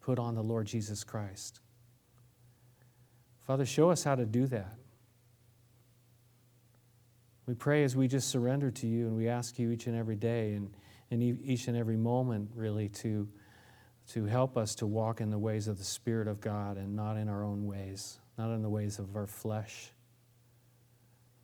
Put 0.01 0.19
on 0.19 0.35
the 0.35 0.43
Lord 0.43 0.67
Jesus 0.67 1.05
Christ. 1.05 1.61
Father, 3.47 3.65
show 3.65 3.91
us 3.91 4.05
how 4.05 4.15
to 4.15 4.27
do 4.27 4.47
that. 4.49 4.77
We 7.47 7.55
pray 7.55 7.85
as 7.85 7.97
we 7.97 8.09
just 8.09 8.29
surrender 8.29 8.71
to 8.73 8.87
you 8.87 9.07
and 9.07 9.17
we 9.17 9.29
ask 9.29 9.59
you 9.59 9.71
each 9.71 9.87
and 9.87 9.97
every 9.97 10.17
day 10.17 10.53
and, 10.53 10.71
and 11.11 11.23
each 11.23 11.69
and 11.69 11.77
every 11.77 11.97
moment, 11.97 12.51
really, 12.55 12.88
to, 12.88 13.29
to 14.09 14.25
help 14.25 14.57
us 14.57 14.75
to 14.77 14.87
walk 14.87 15.21
in 15.21 15.31
the 15.31 15.38
ways 15.38 15.69
of 15.69 15.79
the 15.79 15.85
Spirit 15.85 16.29
of 16.29 16.40
God 16.40 16.77
and 16.77 16.95
not 16.97 17.16
in 17.16 17.29
our 17.29 17.45
own 17.45 17.66
ways, 17.66 18.19
not 18.37 18.53
in 18.53 18.62
the 18.62 18.69
ways 18.69 18.99
of 18.99 19.14
our 19.14 19.27
flesh, 19.27 19.92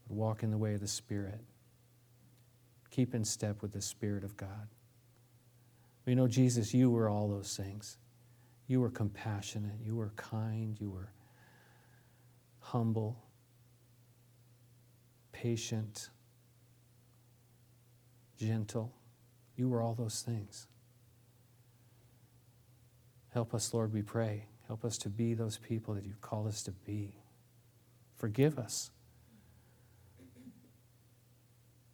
but 0.08 0.14
walk 0.14 0.42
in 0.42 0.50
the 0.50 0.58
way 0.58 0.74
of 0.74 0.80
the 0.80 0.88
Spirit. 0.88 1.40
Keep 2.90 3.14
in 3.14 3.24
step 3.24 3.62
with 3.62 3.72
the 3.72 3.80
Spirit 3.80 4.24
of 4.24 4.36
God. 4.36 4.68
We 6.04 6.14
know, 6.14 6.26
Jesus, 6.26 6.74
you 6.74 6.90
were 6.90 7.08
all 7.08 7.28
those 7.28 7.56
things. 7.56 7.98
You 8.66 8.80
were 8.80 8.90
compassionate, 8.90 9.78
you 9.84 9.94
were 9.94 10.12
kind, 10.16 10.76
you 10.80 10.90
were 10.90 11.12
humble, 12.58 13.22
patient, 15.32 16.10
gentle. 18.38 18.92
You 19.56 19.68
were 19.68 19.82
all 19.82 19.94
those 19.94 20.22
things. 20.22 20.66
Help 23.32 23.54
us, 23.54 23.72
Lord, 23.72 23.92
we 23.92 24.02
pray. 24.02 24.46
Help 24.66 24.84
us 24.84 24.96
to 24.98 25.08
be 25.08 25.34
those 25.34 25.58
people 25.58 25.94
that 25.94 26.04
you've 26.04 26.20
called 26.20 26.46
us 26.46 26.62
to 26.64 26.70
be. 26.70 27.16
Forgive 28.16 28.58
us 28.58 28.90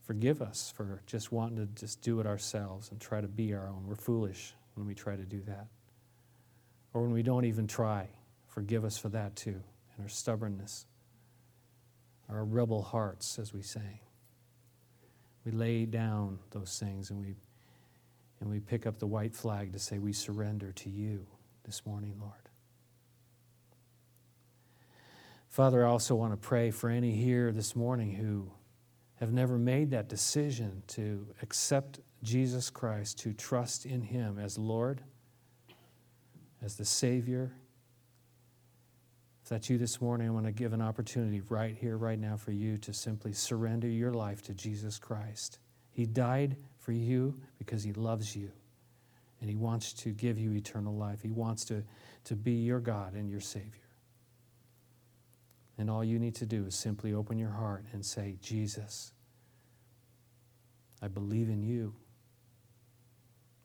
Forgive 0.09 0.41
us 0.41 0.73
for 0.75 1.03
just 1.05 1.33
wanting 1.33 1.59
to 1.59 1.67
just 1.67 2.01
do 2.01 2.19
it 2.19 2.27
ourselves 2.27 2.91
and 2.91 2.99
try 2.99 3.21
to 3.21 3.29
be 3.29 3.53
our 3.53 3.69
own. 3.69 3.85
We're 3.87 3.95
foolish 3.95 4.55
when 4.73 4.87
we 4.87 4.95
try 4.95 5.17
to 5.17 5.23
do 5.23 5.43
that. 5.43 5.67
Or 6.95 7.03
when 7.03 7.13
we 7.13 7.23
don't 7.23 7.45
even 7.45 7.67
try. 7.67 8.09
Forgive 8.47 8.87
us 8.87 8.97
for 8.97 9.11
that 9.11 9.37
too, 9.37 9.51
and 9.95 10.03
our 10.03 10.09
stubbornness, 10.09 10.87
our 12.31 12.43
rebel 12.43 12.81
hearts, 12.81 13.39
as 13.39 13.53
we 13.53 13.61
say. 13.61 14.01
We 15.45 15.53
lay 15.53 15.85
down 15.85 16.39
those 16.53 16.79
things 16.79 17.11
and 17.11 17.21
we, 17.21 17.35
and 18.41 18.51
we 18.51 18.61
pick 18.61 18.87
up 18.87 18.99
the 18.99 19.07
white 19.07 19.35
flag 19.35 19.73
to 19.73 19.79
say 19.79 19.99
we 19.99 20.13
surrender 20.13 20.73
to 20.73 20.91
you 20.91 21.27
this 21.65 21.85
morning, 21.85 22.15
Lord. 22.21 22.33
Father, 25.49 25.85
I 25.85 25.89
also 25.89 26.15
want 26.15 26.33
to 26.33 26.37
pray 26.37 26.71
for 26.71 26.89
any 26.89 27.13
here 27.13 27.51
this 27.53 27.75
morning 27.75 28.13
who 28.13 28.51
have 29.17 29.33
never 29.33 29.59
made 29.59 29.91
that 29.91 30.09
decision 30.09 30.83
to 30.89 31.27
accept 31.43 32.01
Jesus 32.23 32.71
Christ, 32.71 33.19
to 33.21 33.33
trust 33.33 33.87
in 33.87 34.03
Him 34.03 34.39
as 34.39 34.59
Lord, 34.59 35.03
as 36.63 36.77
the 36.77 36.85
Savior, 36.85 37.53
If 39.49 39.51
that's 39.51 39.71
you 39.71 39.79
this 39.79 40.03
morning, 40.03 40.29
I 40.29 40.31
want 40.31 40.45
to 40.45 40.53
give 40.53 40.75
an 40.75 40.83
opportunity 40.83 41.41
right 41.41 41.75
here, 41.75 41.97
right 41.97 42.19
now, 42.19 42.37
for 42.37 42.53
you 42.53 42.77
to 42.77 42.93
simply 42.93 43.33
surrender 43.33 43.89
your 43.89 44.13
life 44.13 44.43
to 44.43 44.53
Jesus 44.53 44.99
Christ. 44.99 45.59
He 45.91 46.05
died 46.05 46.59
for 46.89 46.93
you 46.93 47.35
because 47.59 47.83
he 47.83 47.93
loves 47.93 48.35
you, 48.35 48.51
and 49.43 49.51
he 49.51 49.57
wants 49.57 49.93
to 49.93 50.09
give 50.09 50.39
you 50.39 50.55
eternal 50.55 50.97
life. 50.97 51.21
He 51.21 51.31
wants 51.31 51.67
to, 51.67 51.85
to 52.25 52.35
be 52.35 52.53
your 52.53 52.81
God 52.81 53.13
and 53.13 53.29
your 53.29 53.43
Savior. 53.43 53.91
And 55.77 55.91
all 55.91 56.03
you 56.03 56.19
need 56.19 56.35
to 56.37 56.47
do 56.47 56.65
is 56.65 56.75
simply 56.75 57.13
open 57.13 57.37
your 57.37 57.51
heart 57.51 57.85
and 57.93 58.03
say, 58.07 58.37
Jesus, 58.41 59.13
I 61.03 61.09
believe 61.09 61.51
in 61.51 61.63
you. 61.63 61.95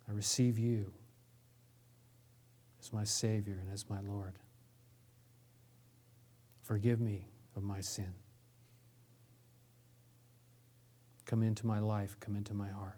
I 0.10 0.12
receive 0.12 0.60
you 0.60 0.92
as 2.82 2.92
my 2.92 3.06
Savior 3.06 3.58
and 3.58 3.72
as 3.72 3.90
my 3.90 4.02
Lord. 4.02 4.34
Forgive 6.62 7.00
me 7.00 7.30
of 7.56 7.64
my 7.64 7.80
sin. 7.80 8.16
Come 11.26 11.42
into 11.42 11.66
my 11.66 11.80
life, 11.80 12.18
come 12.20 12.36
into 12.36 12.54
my 12.54 12.68
heart. 12.68 12.98